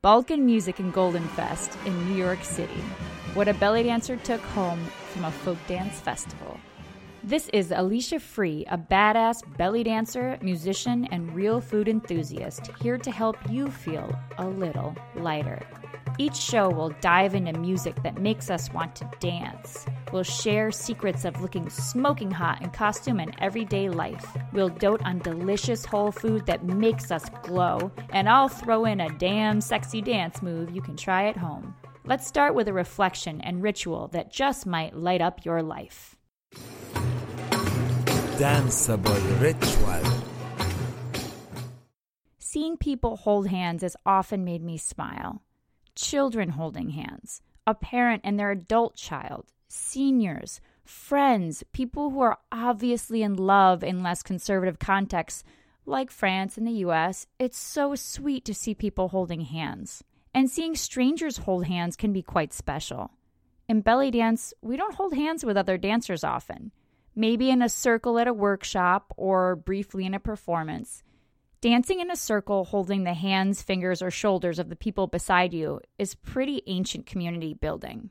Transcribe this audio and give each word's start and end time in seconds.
Balkan 0.00 0.46
Music 0.46 0.78
and 0.78 0.92
Golden 0.92 1.26
Fest 1.30 1.76
in 1.84 2.08
New 2.08 2.14
York 2.14 2.44
City. 2.44 2.80
What 3.34 3.48
a 3.48 3.54
belly 3.54 3.82
dancer 3.82 4.16
took 4.16 4.40
home 4.40 4.78
from 5.12 5.24
a 5.24 5.32
folk 5.32 5.58
dance 5.66 5.98
festival. 5.98 6.60
This 7.24 7.48
is 7.48 7.72
Alicia 7.72 8.20
Free, 8.20 8.64
a 8.70 8.78
badass 8.78 9.42
belly 9.56 9.82
dancer, 9.82 10.38
musician, 10.40 11.06
and 11.06 11.34
real 11.34 11.60
food 11.60 11.88
enthusiast, 11.88 12.70
here 12.80 12.96
to 12.96 13.10
help 13.10 13.38
you 13.50 13.72
feel 13.72 14.16
a 14.38 14.46
little 14.46 14.94
lighter. 15.16 15.60
Each 16.20 16.34
show 16.34 16.68
will 16.68 16.90
dive 17.00 17.36
into 17.36 17.52
music 17.60 18.02
that 18.02 18.20
makes 18.20 18.50
us 18.50 18.72
want 18.72 18.96
to 18.96 19.08
dance. 19.20 19.86
We'll 20.12 20.24
share 20.24 20.72
secrets 20.72 21.24
of 21.24 21.40
looking 21.40 21.70
smoking 21.70 22.32
hot 22.32 22.60
in 22.60 22.70
costume 22.70 23.20
and 23.20 23.36
everyday 23.38 23.88
life. 23.88 24.36
We'll 24.52 24.68
dote 24.68 25.00
on 25.04 25.20
delicious 25.20 25.84
whole 25.84 26.10
food 26.10 26.44
that 26.46 26.64
makes 26.64 27.12
us 27.12 27.30
glow, 27.44 27.92
and 28.10 28.28
I'll 28.28 28.48
throw 28.48 28.84
in 28.84 29.00
a 29.00 29.16
damn 29.16 29.60
sexy 29.60 30.02
dance 30.02 30.42
move 30.42 30.74
you 30.74 30.82
can 30.82 30.96
try 30.96 31.28
at 31.28 31.36
home. 31.36 31.72
Let's 32.04 32.26
start 32.26 32.56
with 32.56 32.66
a 32.66 32.72
reflection 32.72 33.40
and 33.42 33.62
ritual 33.62 34.08
that 34.08 34.32
just 34.32 34.66
might 34.66 34.96
light 34.96 35.20
up 35.20 35.44
your 35.44 35.62
life. 35.62 36.16
Danceable 38.38 39.40
ritual. 39.40 40.20
Seeing 42.40 42.76
people 42.76 43.18
hold 43.18 43.46
hands 43.46 43.82
has 43.82 43.94
often 44.04 44.42
made 44.42 44.64
me 44.64 44.78
smile 44.78 45.42
children 45.98 46.50
holding 46.50 46.90
hands, 46.90 47.42
a 47.66 47.74
parent 47.74 48.22
and 48.24 48.38
their 48.38 48.52
adult 48.52 48.94
child, 48.94 49.46
seniors, 49.68 50.60
friends, 50.84 51.64
people 51.72 52.10
who 52.10 52.20
are 52.20 52.38
obviously 52.52 53.22
in 53.22 53.34
love 53.34 53.82
in 53.82 54.02
less 54.02 54.22
conservative 54.22 54.78
contexts, 54.78 55.44
like 55.84 56.10
France 56.10 56.56
and 56.56 56.66
the 56.66 56.84
US, 56.86 57.26
it's 57.38 57.58
so 57.58 57.94
sweet 57.94 58.44
to 58.44 58.54
see 58.54 58.74
people 58.74 59.08
holding 59.08 59.42
hands. 59.42 60.04
And 60.34 60.48
seeing 60.48 60.76
strangers 60.76 61.38
hold 61.38 61.66
hands 61.66 61.96
can 61.96 62.12
be 62.12 62.22
quite 62.22 62.52
special. 62.52 63.10
In 63.68 63.80
belly 63.80 64.10
dance, 64.10 64.54
we 64.62 64.76
don't 64.76 64.94
hold 64.94 65.14
hands 65.14 65.44
with 65.44 65.56
other 65.56 65.76
dancers 65.76 66.22
often. 66.22 66.70
Maybe 67.16 67.50
in 67.50 67.60
a 67.60 67.68
circle 67.68 68.18
at 68.18 68.28
a 68.28 68.32
workshop 68.32 69.12
or 69.16 69.56
briefly 69.56 70.06
in 70.06 70.14
a 70.14 70.20
performance. 70.20 71.02
Dancing 71.60 71.98
in 71.98 72.08
a 72.08 72.16
circle 72.16 72.66
holding 72.66 73.02
the 73.02 73.14
hands, 73.14 73.62
fingers, 73.62 74.00
or 74.00 74.12
shoulders 74.12 74.60
of 74.60 74.68
the 74.68 74.76
people 74.76 75.08
beside 75.08 75.52
you 75.52 75.80
is 75.98 76.14
pretty 76.14 76.62
ancient 76.68 77.04
community 77.04 77.52
building. 77.52 78.10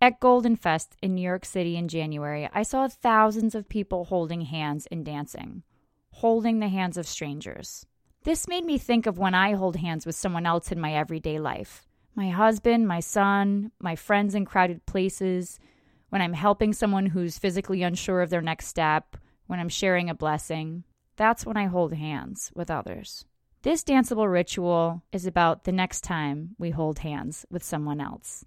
At 0.00 0.20
Golden 0.20 0.54
Fest 0.54 0.96
in 1.02 1.16
New 1.16 1.22
York 1.22 1.44
City 1.44 1.76
in 1.76 1.88
January, 1.88 2.48
I 2.52 2.62
saw 2.62 2.86
thousands 2.86 3.56
of 3.56 3.68
people 3.68 4.04
holding 4.04 4.42
hands 4.42 4.86
and 4.92 5.04
dancing, 5.04 5.64
holding 6.12 6.60
the 6.60 6.68
hands 6.68 6.96
of 6.96 7.08
strangers. 7.08 7.84
This 8.22 8.46
made 8.46 8.64
me 8.64 8.78
think 8.78 9.06
of 9.06 9.18
when 9.18 9.34
I 9.34 9.54
hold 9.54 9.74
hands 9.74 10.06
with 10.06 10.14
someone 10.14 10.46
else 10.46 10.70
in 10.70 10.80
my 10.80 10.94
everyday 10.94 11.40
life 11.40 11.86
my 12.16 12.30
husband, 12.30 12.86
my 12.86 13.00
son, 13.00 13.72
my 13.80 13.96
friends 13.96 14.36
in 14.36 14.44
crowded 14.44 14.86
places, 14.86 15.58
when 16.10 16.22
I'm 16.22 16.32
helping 16.32 16.72
someone 16.72 17.06
who's 17.06 17.40
physically 17.40 17.82
unsure 17.82 18.22
of 18.22 18.30
their 18.30 18.40
next 18.40 18.68
step, 18.68 19.16
when 19.48 19.58
I'm 19.58 19.68
sharing 19.68 20.08
a 20.08 20.14
blessing. 20.14 20.84
That's 21.16 21.46
when 21.46 21.56
I 21.56 21.66
hold 21.66 21.92
hands 21.94 22.50
with 22.54 22.70
others. 22.70 23.24
This 23.62 23.84
danceable 23.84 24.30
ritual 24.30 25.02
is 25.12 25.26
about 25.26 25.64
the 25.64 25.72
next 25.72 26.02
time 26.02 26.56
we 26.58 26.70
hold 26.70 26.98
hands 26.98 27.46
with 27.50 27.62
someone 27.62 28.00
else. 28.00 28.44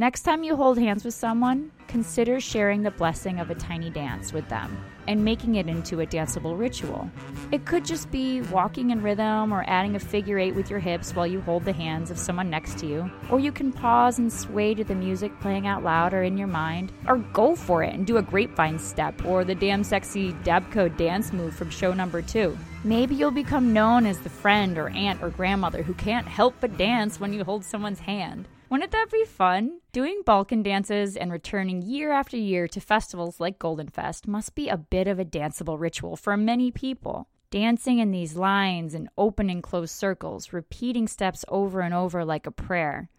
Next 0.00 0.22
time 0.22 0.42
you 0.42 0.56
hold 0.56 0.78
hands 0.78 1.04
with 1.04 1.12
someone, 1.12 1.72
consider 1.86 2.40
sharing 2.40 2.82
the 2.82 2.90
blessing 2.90 3.38
of 3.38 3.50
a 3.50 3.54
tiny 3.54 3.90
dance 3.90 4.32
with 4.32 4.48
them 4.48 4.82
and 5.06 5.22
making 5.22 5.56
it 5.56 5.68
into 5.68 6.00
a 6.00 6.06
danceable 6.06 6.58
ritual. 6.58 7.10
It 7.52 7.66
could 7.66 7.84
just 7.84 8.10
be 8.10 8.40
walking 8.40 8.92
in 8.92 9.02
rhythm 9.02 9.52
or 9.52 9.62
adding 9.66 9.96
a 9.96 10.00
figure 10.00 10.38
eight 10.38 10.54
with 10.54 10.70
your 10.70 10.78
hips 10.78 11.14
while 11.14 11.26
you 11.26 11.42
hold 11.42 11.66
the 11.66 11.74
hands 11.74 12.10
of 12.10 12.18
someone 12.18 12.48
next 12.48 12.78
to 12.78 12.86
you. 12.86 13.10
Or 13.30 13.40
you 13.40 13.52
can 13.52 13.72
pause 13.72 14.18
and 14.18 14.32
sway 14.32 14.72
to 14.72 14.84
the 14.84 14.94
music 14.94 15.38
playing 15.40 15.66
out 15.66 15.84
loud 15.84 16.14
or 16.14 16.22
in 16.22 16.38
your 16.38 16.48
mind. 16.48 16.92
Or 17.06 17.18
go 17.18 17.54
for 17.54 17.82
it 17.82 17.92
and 17.92 18.06
do 18.06 18.16
a 18.16 18.22
grapevine 18.22 18.78
step 18.78 19.22
or 19.26 19.44
the 19.44 19.54
damn 19.54 19.84
sexy 19.84 20.32
Dabco 20.32 20.96
dance 20.96 21.30
move 21.30 21.54
from 21.54 21.68
show 21.68 21.92
number 21.92 22.22
two. 22.22 22.56
Maybe 22.84 23.16
you'll 23.16 23.32
become 23.32 23.74
known 23.74 24.06
as 24.06 24.18
the 24.20 24.30
friend 24.30 24.78
or 24.78 24.88
aunt 24.88 25.22
or 25.22 25.28
grandmother 25.28 25.82
who 25.82 25.92
can't 25.92 26.26
help 26.26 26.54
but 26.58 26.78
dance 26.78 27.20
when 27.20 27.34
you 27.34 27.44
hold 27.44 27.66
someone's 27.66 28.00
hand. 28.00 28.48
Wouldn't 28.70 28.92
that 28.92 29.10
be 29.10 29.24
fun? 29.24 29.80
Doing 29.90 30.22
Balkan 30.24 30.62
dances 30.62 31.16
and 31.16 31.32
returning 31.32 31.82
year 31.82 32.12
after 32.12 32.36
year 32.36 32.68
to 32.68 32.80
festivals 32.80 33.40
like 33.40 33.58
Golden 33.58 33.88
Fest 33.88 34.28
must 34.28 34.54
be 34.54 34.68
a 34.68 34.76
bit 34.76 35.08
of 35.08 35.18
a 35.18 35.24
danceable 35.24 35.76
ritual 35.76 36.14
for 36.14 36.36
many 36.36 36.70
people. 36.70 37.26
Dancing 37.50 37.98
in 37.98 38.12
these 38.12 38.36
lines 38.36 38.94
and 38.94 39.08
open 39.18 39.50
and 39.50 39.60
closed 39.60 39.92
circles, 39.92 40.52
repeating 40.52 41.08
steps 41.08 41.44
over 41.48 41.80
and 41.80 41.92
over 41.92 42.24
like 42.24 42.46
a 42.46 42.52
prayer, 42.52 43.10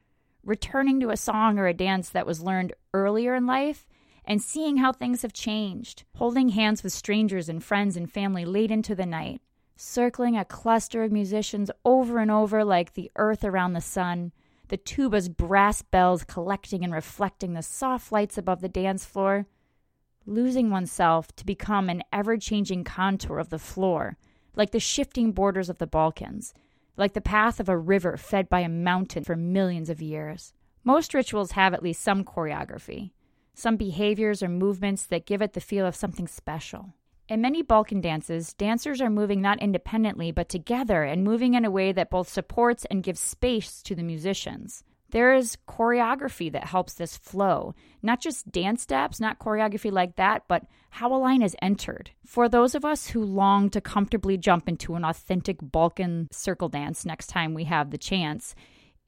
returning 0.41 1.01
to 1.01 1.09
a 1.09 1.17
song 1.17 1.59
or 1.59 1.67
a 1.67 1.73
dance 1.73 2.07
that 2.07 2.25
was 2.25 2.41
learned 2.41 2.72
earlier 2.94 3.35
in 3.35 3.45
life, 3.45 3.90
and 4.23 4.41
seeing 4.41 4.78
how 4.78 4.94
things 4.94 5.22
have 5.22 5.34
changed, 5.34 6.06
holding 6.16 6.47
hands 6.47 6.81
with 6.81 6.94
strangers 6.94 7.50
and 7.50 7.61
friends 7.61 7.97
and 7.97 8.09
family 8.09 8.45
late 8.45 8.72
into 8.72 8.95
the 8.95 9.06
night, 9.06 9.41
circling 9.75 10.38
a 10.38 10.45
cluster 10.45 11.03
of 11.03 11.11
musicians 11.11 11.69
over 11.84 12.19
and 12.19 12.31
over 12.31 12.63
like 12.63 12.94
the 12.94 13.11
earth 13.17 13.44
around 13.44 13.73
the 13.73 13.81
sun 13.81 14.31
the 14.72 14.78
tuba's 14.78 15.28
brass 15.28 15.82
bells 15.82 16.24
collecting 16.24 16.82
and 16.82 16.94
reflecting 16.94 17.54
the 17.54 17.62
soft 17.62 18.09
lights 18.09 18.38
above 18.38 18.62
the 18.62 18.70
dance 18.70 19.04
floor, 19.04 19.46
losing 20.26 20.70
oneself 20.70 21.36
to 21.36 21.46
become 21.46 21.90
an 21.90 22.02
ever 22.14 22.38
changing 22.38 22.86
contour 22.86 23.38
of 23.38 23.50
the 23.50 23.59
floor, 23.59 24.18
like 24.56 24.72
the 24.72 24.80
shifting 24.80 25.34
borders 25.34 25.70
of 25.70 25.78
the 25.78 25.86
Balkans, 25.86 26.54
like 26.96 27.12
the 27.12 27.20
path 27.20 27.59
of 27.59 27.68
a 27.68 27.78
river 27.78 28.16
fed 28.16 28.48
by 28.48 28.62
a 28.62 28.70
mountain 28.70 29.26
for 29.26 29.36
millions 29.36 29.90
of 29.90 30.02
years. 30.02 30.54
Most 30.86 31.14
rituals 31.14 31.52
have 31.52 31.74
at 31.74 31.84
least 31.84 32.02
some 32.02 32.24
choreography, 32.24 33.12
some 33.53 33.76
behaviors 33.76 34.42
or 34.42 34.48
movements 34.48 35.06
that 35.08 35.26
give 35.26 35.42
it 35.42 35.52
the 35.52 35.59
feel 35.59 35.86
of 35.86 35.98
something 35.98 36.30
special. 36.30 36.94
In 37.31 37.40
many 37.40 37.62
Balkan 37.62 38.02
dances, 38.02 38.53
dancers 38.53 39.00
are 39.00 39.09
moving 39.09 39.40
not 39.42 39.62
independently 39.62 40.34
but 40.34 40.50
together 40.50 41.03
and 41.03 41.24
moving 41.24 41.53
in 41.53 41.64
a 41.64 41.72
way 41.72 41.94
that 41.94 42.09
both 42.09 42.28
supports 42.28 42.86
and 42.92 43.02
gives 43.02 43.22
space 43.22 43.81
to 43.84 43.96
the 43.96 44.03
musicians. 44.03 44.84
There 45.12 45.34
is 45.34 45.58
choreography 45.66 46.52
that 46.52 46.66
helps 46.66 46.96
this 46.96 47.16
flow, 47.16 47.74
not 48.02 48.20
just 48.20 48.52
dance 48.52 48.81
steps, 48.81 49.22
not 49.22 49.40
choreography 49.40 49.94
like 49.94 50.18
that, 50.18 50.44
but 50.50 50.66
how 50.90 51.14
a 51.14 51.16
line 51.16 51.41
is 51.41 51.56
entered. 51.62 52.12
For 52.25 52.50
those 52.50 52.75
of 52.75 52.84
us 52.84 53.08
who 53.08 53.24
long 53.24 53.70
to 53.70 53.80
comfortably 53.80 54.38
jump 54.38 54.68
into 54.68 54.96
an 54.96 55.06
authentic 55.06 55.59
Balkan 55.62 56.28
circle 56.34 56.68
dance 56.68 57.06
next 57.06 57.28
time 57.28 57.53
we 57.53 57.64
have 57.64 57.91
the 57.91 57.97
chance, 57.97 58.56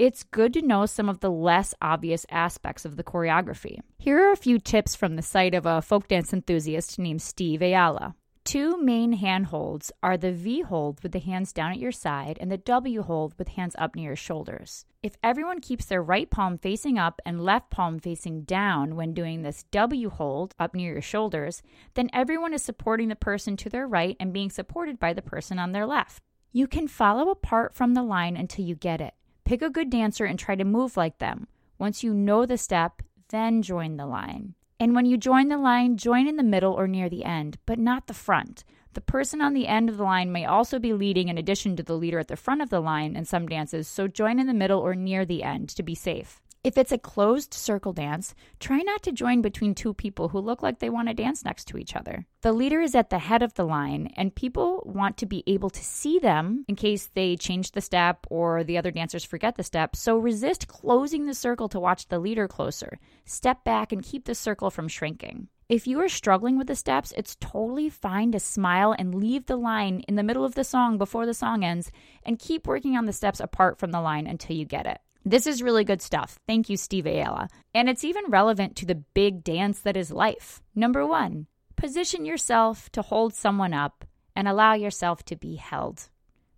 it's 0.03 0.23
good 0.23 0.51
to 0.51 0.61
know 0.61 0.85
some 0.85 1.07
of 1.07 1.21
the 1.21 1.31
less 1.31 1.73
obvious 1.81 2.25
aspects 2.29 2.83
of 2.83 2.97
the 2.97 3.05
choreography. 3.05 3.79
Here 3.97 4.27
are 4.27 4.33
a 4.33 4.35
few 4.37 4.59
tips 4.59 4.95
from 4.95 5.15
the 5.15 5.21
site 5.21 5.55
of 5.55 5.65
a 5.65 5.81
folk 5.81 6.09
dance 6.09 6.33
enthusiast 6.33 6.99
named 6.99 7.21
Steve 7.21 7.61
Ayala. 7.61 8.13
Two 8.43 8.75
main 8.83 9.13
hand 9.13 9.45
holds 9.45 9.93
are 10.03 10.17
the 10.17 10.33
V 10.33 10.59
hold 10.59 11.01
with 11.01 11.13
the 11.13 11.21
hands 11.21 11.53
down 11.53 11.71
at 11.71 11.79
your 11.79 11.93
side 11.93 12.37
and 12.41 12.51
the 12.51 12.57
W 12.57 13.01
hold 13.01 13.33
with 13.39 13.47
hands 13.47 13.77
up 13.79 13.95
near 13.95 14.07
your 14.07 14.15
shoulders. 14.17 14.83
If 15.01 15.15
everyone 15.23 15.61
keeps 15.61 15.85
their 15.85 16.03
right 16.03 16.29
palm 16.29 16.57
facing 16.57 16.97
up 16.97 17.21
and 17.25 17.41
left 17.41 17.69
palm 17.69 17.97
facing 17.99 18.41
down 18.41 18.97
when 18.97 19.13
doing 19.13 19.41
this 19.41 19.63
W 19.71 20.09
hold 20.09 20.53
up 20.59 20.75
near 20.75 20.91
your 20.91 21.01
shoulders, 21.01 21.63
then 21.93 22.09
everyone 22.11 22.53
is 22.53 22.61
supporting 22.61 23.07
the 23.07 23.15
person 23.15 23.55
to 23.55 23.69
their 23.69 23.87
right 23.87 24.17
and 24.19 24.33
being 24.33 24.49
supported 24.49 24.99
by 24.99 25.13
the 25.13 25.21
person 25.21 25.59
on 25.59 25.71
their 25.71 25.85
left. 25.85 26.21
You 26.51 26.67
can 26.67 26.89
follow 26.89 27.29
apart 27.29 27.73
from 27.73 27.93
the 27.93 28.03
line 28.03 28.35
until 28.35 28.65
you 28.65 28.75
get 28.75 28.99
it. 28.99 29.13
Pick 29.45 29.61
a 29.61 29.69
good 29.69 29.89
dancer 29.89 30.25
and 30.25 30.39
try 30.39 30.55
to 30.55 30.63
move 30.63 30.95
like 30.95 31.17
them. 31.17 31.47
Once 31.77 32.03
you 32.03 32.13
know 32.13 32.45
the 32.45 32.57
step, 32.57 33.01
then 33.29 33.61
join 33.61 33.97
the 33.97 34.05
line. 34.05 34.55
And 34.79 34.95
when 34.95 35.05
you 35.05 35.17
join 35.17 35.47
the 35.47 35.57
line, 35.57 35.97
join 35.97 36.27
in 36.27 36.35
the 36.35 36.43
middle 36.43 36.73
or 36.73 36.87
near 36.87 37.09
the 37.09 37.25
end, 37.25 37.57
but 37.65 37.79
not 37.79 38.07
the 38.07 38.13
front. 38.13 38.63
The 38.93 39.01
person 39.01 39.41
on 39.41 39.53
the 39.53 39.67
end 39.67 39.89
of 39.89 39.97
the 39.97 40.03
line 40.03 40.31
may 40.31 40.45
also 40.45 40.77
be 40.77 40.93
leading 40.93 41.27
in 41.27 41.37
addition 41.37 41.75
to 41.75 41.83
the 41.83 41.97
leader 41.97 42.19
at 42.19 42.27
the 42.27 42.35
front 42.35 42.61
of 42.61 42.69
the 42.69 42.79
line 42.79 43.15
in 43.15 43.25
some 43.25 43.47
dances, 43.47 43.87
so 43.87 44.07
join 44.07 44.39
in 44.39 44.45
the 44.45 44.53
middle 44.53 44.79
or 44.79 44.93
near 44.93 45.25
the 45.25 45.41
end 45.41 45.69
to 45.69 45.83
be 45.83 45.95
safe. 45.95 46.42
If 46.63 46.77
it's 46.77 46.93
a 46.93 46.97
closed 46.97 47.53
circle 47.53 47.91
dance, 47.91 48.33
try 48.61 48.77
not 48.77 49.03
to 49.03 49.11
join 49.11 49.41
between 49.41 49.75
two 49.75 49.93
people 49.93 50.29
who 50.29 50.39
look 50.39 50.63
like 50.63 50.79
they 50.79 50.89
want 50.89 51.09
to 51.09 51.13
dance 51.13 51.43
next 51.43 51.65
to 51.65 51.77
each 51.77 51.93
other. 51.93 52.25
The 52.39 52.53
leader 52.53 52.79
is 52.79 52.95
at 52.95 53.09
the 53.09 53.19
head 53.19 53.43
of 53.43 53.53
the 53.55 53.65
line, 53.65 54.13
and 54.15 54.33
people 54.33 54.81
want 54.85 55.17
to 55.17 55.25
be 55.25 55.43
able 55.45 55.69
to 55.71 55.83
see 55.83 56.19
them 56.19 56.63
in 56.69 56.77
case 56.77 57.09
they 57.13 57.35
change 57.35 57.71
the 57.71 57.81
step 57.81 58.25
or 58.29 58.63
the 58.63 58.77
other 58.77 58.91
dancers 58.91 59.25
forget 59.25 59.55
the 59.55 59.63
step. 59.63 59.97
So 59.97 60.17
resist 60.17 60.69
closing 60.69 61.25
the 61.25 61.33
circle 61.33 61.67
to 61.67 61.81
watch 61.81 62.07
the 62.07 62.19
leader 62.19 62.47
closer. 62.47 62.97
Step 63.25 63.65
back 63.65 63.91
and 63.91 64.01
keep 64.01 64.23
the 64.23 64.33
circle 64.33 64.71
from 64.71 64.87
shrinking. 64.87 65.49
If 65.67 65.85
you 65.85 65.99
are 65.99 66.07
struggling 66.07 66.57
with 66.57 66.67
the 66.67 66.77
steps, 66.77 67.13
it's 67.17 67.35
totally 67.41 67.89
fine 67.89 68.31
to 68.31 68.39
smile 68.39 68.95
and 68.97 69.15
leave 69.15 69.47
the 69.47 69.57
line 69.57 69.99
in 70.07 70.15
the 70.15 70.23
middle 70.23 70.45
of 70.45 70.55
the 70.55 70.63
song 70.63 70.97
before 70.97 71.25
the 71.25 71.33
song 71.33 71.65
ends 71.65 71.91
and 72.25 72.39
keep 72.39 72.67
working 72.67 72.95
on 72.95 73.05
the 73.05 73.11
steps 73.11 73.41
apart 73.41 73.79
from 73.79 73.91
the 73.91 73.99
line 73.99 74.27
until 74.27 74.55
you 74.55 74.63
get 74.63 74.85
it. 74.85 75.01
This 75.25 75.47
is 75.47 75.63
really 75.63 75.83
good 75.83 76.01
stuff. 76.01 76.37
Thank 76.47 76.69
you, 76.69 76.77
Steve 76.77 77.05
Ayala. 77.05 77.47
And 77.73 77.89
it's 77.89 78.03
even 78.03 78.25
relevant 78.29 78.75
to 78.77 78.85
the 78.85 78.95
big 78.95 79.43
dance 79.43 79.79
that 79.81 79.97
is 79.97 80.11
life. 80.11 80.61
Number 80.75 81.05
one, 81.05 81.47
position 81.75 82.25
yourself 82.25 82.89
to 82.91 83.01
hold 83.01 83.33
someone 83.33 83.73
up 83.73 84.05
and 84.35 84.47
allow 84.47 84.73
yourself 84.73 85.23
to 85.25 85.35
be 85.35 85.55
held. 85.55 86.09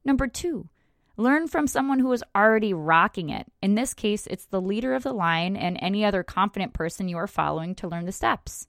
Number 0.03 0.27
two, 0.27 0.69
Learn 1.17 1.47
from 1.47 1.65
someone 1.65 1.99
who 1.99 2.11
is 2.11 2.23
already 2.35 2.73
rocking 2.73 3.29
it. 3.29 3.47
In 3.61 3.75
this 3.75 3.93
case, 3.93 4.27
it's 4.27 4.47
the 4.47 4.59
leader 4.59 4.93
of 4.93 5.03
the 5.03 5.13
line 5.13 5.55
and 5.55 5.77
any 5.79 6.03
other 6.03 6.23
confident 6.23 6.73
person 6.73 7.07
you 7.07 7.17
are 7.17 7.27
following 7.27 7.73
to 7.75 7.87
learn 7.87 8.05
the 8.05 8.11
steps. 8.11 8.67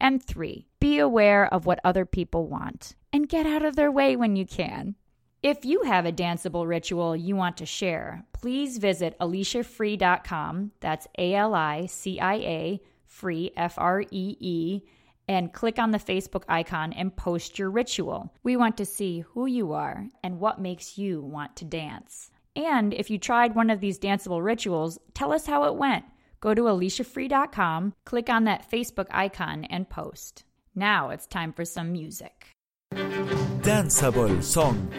And 0.00 0.22
three, 0.22 0.68
be 0.78 0.98
aware 0.98 1.52
of 1.52 1.66
what 1.66 1.80
other 1.82 2.06
people 2.06 2.46
want 2.46 2.94
and 3.12 3.28
get 3.28 3.44
out 3.44 3.64
of 3.64 3.74
their 3.74 3.90
way 3.90 4.14
when 4.14 4.36
you 4.36 4.46
can. 4.46 4.94
If 5.42 5.64
you 5.64 5.84
have 5.84 6.04
a 6.04 6.12
danceable 6.12 6.68
ritual 6.68 7.16
you 7.16 7.34
want 7.34 7.56
to 7.58 7.66
share, 7.66 8.24
please 8.32 8.76
visit 8.76 9.18
aliciafree.com. 9.18 10.72
That's 10.80 11.08
A 11.16 11.34
L 11.34 11.54
I 11.54 11.86
C 11.86 12.20
I 12.20 12.34
A 12.34 12.80
free, 13.06 13.50
F 13.56 13.74
R 13.78 14.02
E 14.02 14.36
E, 14.38 14.82
and 15.26 15.50
click 15.50 15.78
on 15.78 15.92
the 15.92 15.98
Facebook 15.98 16.42
icon 16.46 16.92
and 16.92 17.16
post 17.16 17.58
your 17.58 17.70
ritual. 17.70 18.34
We 18.42 18.58
want 18.58 18.76
to 18.76 18.84
see 18.84 19.20
who 19.20 19.46
you 19.46 19.72
are 19.72 20.08
and 20.22 20.40
what 20.40 20.60
makes 20.60 20.98
you 20.98 21.22
want 21.22 21.56
to 21.56 21.64
dance. 21.64 22.30
And 22.54 22.92
if 22.92 23.08
you 23.08 23.16
tried 23.16 23.54
one 23.54 23.70
of 23.70 23.80
these 23.80 23.98
danceable 23.98 24.44
rituals, 24.44 24.98
tell 25.14 25.32
us 25.32 25.46
how 25.46 25.64
it 25.64 25.76
went. 25.76 26.04
Go 26.40 26.52
to 26.52 26.62
aliciafree.com, 26.62 27.94
click 28.04 28.28
on 28.28 28.44
that 28.44 28.70
Facebook 28.70 29.06
icon, 29.10 29.64
and 29.64 29.88
post. 29.88 30.44
Now 30.74 31.08
it's 31.08 31.26
time 31.26 31.54
for 31.54 31.64
some 31.64 31.92
music. 31.92 32.48
Danceable 32.92 34.42
song. 34.42 34.90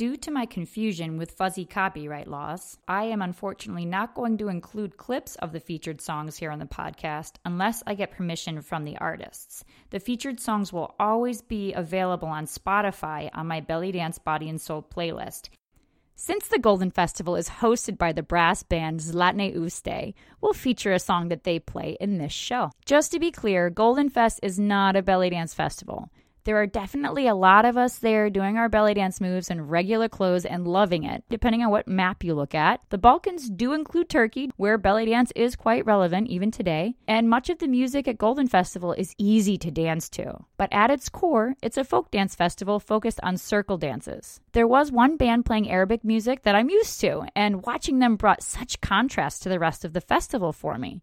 Due 0.00 0.16
to 0.16 0.30
my 0.30 0.46
confusion 0.46 1.18
with 1.18 1.32
fuzzy 1.32 1.66
copyright 1.66 2.26
laws, 2.26 2.78
I 2.88 3.04
am 3.04 3.20
unfortunately 3.20 3.84
not 3.84 4.14
going 4.14 4.38
to 4.38 4.48
include 4.48 4.96
clips 4.96 5.36
of 5.36 5.52
the 5.52 5.60
featured 5.60 6.00
songs 6.00 6.38
here 6.38 6.50
on 6.50 6.58
the 6.58 6.64
podcast 6.64 7.32
unless 7.44 7.82
I 7.86 7.92
get 7.92 8.10
permission 8.10 8.62
from 8.62 8.84
the 8.84 8.96
artists. 8.96 9.62
The 9.90 10.00
featured 10.00 10.40
songs 10.40 10.72
will 10.72 10.94
always 10.98 11.42
be 11.42 11.74
available 11.74 12.28
on 12.28 12.46
Spotify 12.46 13.28
on 13.34 13.46
my 13.46 13.60
Belly 13.60 13.92
Dance 13.92 14.18
Body 14.18 14.48
and 14.48 14.58
Soul 14.58 14.82
playlist. 14.82 15.50
Since 16.14 16.48
the 16.48 16.58
Golden 16.58 16.90
Festival 16.90 17.36
is 17.36 17.50
hosted 17.50 17.98
by 17.98 18.12
the 18.12 18.22
brass 18.22 18.62
band 18.62 19.00
Zlatne 19.00 19.54
Uste, 19.54 20.14
we'll 20.40 20.54
feature 20.54 20.94
a 20.94 20.98
song 20.98 21.28
that 21.28 21.44
they 21.44 21.58
play 21.58 21.98
in 22.00 22.16
this 22.16 22.32
show. 22.32 22.70
Just 22.86 23.12
to 23.12 23.20
be 23.20 23.30
clear, 23.30 23.68
Golden 23.68 24.08
Fest 24.08 24.40
is 24.42 24.58
not 24.58 24.96
a 24.96 25.02
belly 25.02 25.28
dance 25.28 25.52
festival. 25.52 26.08
There 26.44 26.56
are 26.56 26.66
definitely 26.66 27.26
a 27.26 27.34
lot 27.34 27.64
of 27.64 27.76
us 27.76 27.98
there 27.98 28.30
doing 28.30 28.56
our 28.56 28.68
belly 28.68 28.94
dance 28.94 29.20
moves 29.20 29.50
in 29.50 29.68
regular 29.68 30.08
clothes 30.08 30.44
and 30.44 30.66
loving 30.66 31.04
it, 31.04 31.22
depending 31.28 31.62
on 31.62 31.70
what 31.70 31.86
map 31.86 32.24
you 32.24 32.34
look 32.34 32.54
at. 32.54 32.80
The 32.88 32.98
Balkans 32.98 33.50
do 33.50 33.72
include 33.72 34.08
Turkey, 34.08 34.50
where 34.56 34.78
belly 34.78 35.06
dance 35.06 35.32
is 35.36 35.54
quite 35.54 35.84
relevant 35.84 36.28
even 36.28 36.50
today, 36.50 36.94
and 37.06 37.28
much 37.28 37.50
of 37.50 37.58
the 37.58 37.68
music 37.68 38.08
at 38.08 38.18
Golden 38.18 38.46
Festival 38.46 38.92
is 38.92 39.14
easy 39.18 39.58
to 39.58 39.70
dance 39.70 40.08
to. 40.10 40.38
But 40.56 40.72
at 40.72 40.90
its 40.90 41.08
core, 41.08 41.54
it's 41.62 41.76
a 41.76 41.84
folk 41.84 42.10
dance 42.10 42.34
festival 42.34 42.80
focused 42.80 43.20
on 43.22 43.36
circle 43.36 43.76
dances. 43.76 44.40
There 44.52 44.66
was 44.68 44.90
one 44.90 45.16
band 45.16 45.44
playing 45.44 45.70
Arabic 45.70 46.04
music 46.04 46.42
that 46.42 46.54
I'm 46.54 46.70
used 46.70 47.00
to, 47.00 47.26
and 47.36 47.64
watching 47.66 47.98
them 47.98 48.16
brought 48.16 48.42
such 48.42 48.80
contrast 48.80 49.42
to 49.42 49.48
the 49.48 49.58
rest 49.58 49.84
of 49.84 49.92
the 49.92 50.00
festival 50.00 50.52
for 50.52 50.78
me. 50.78 51.02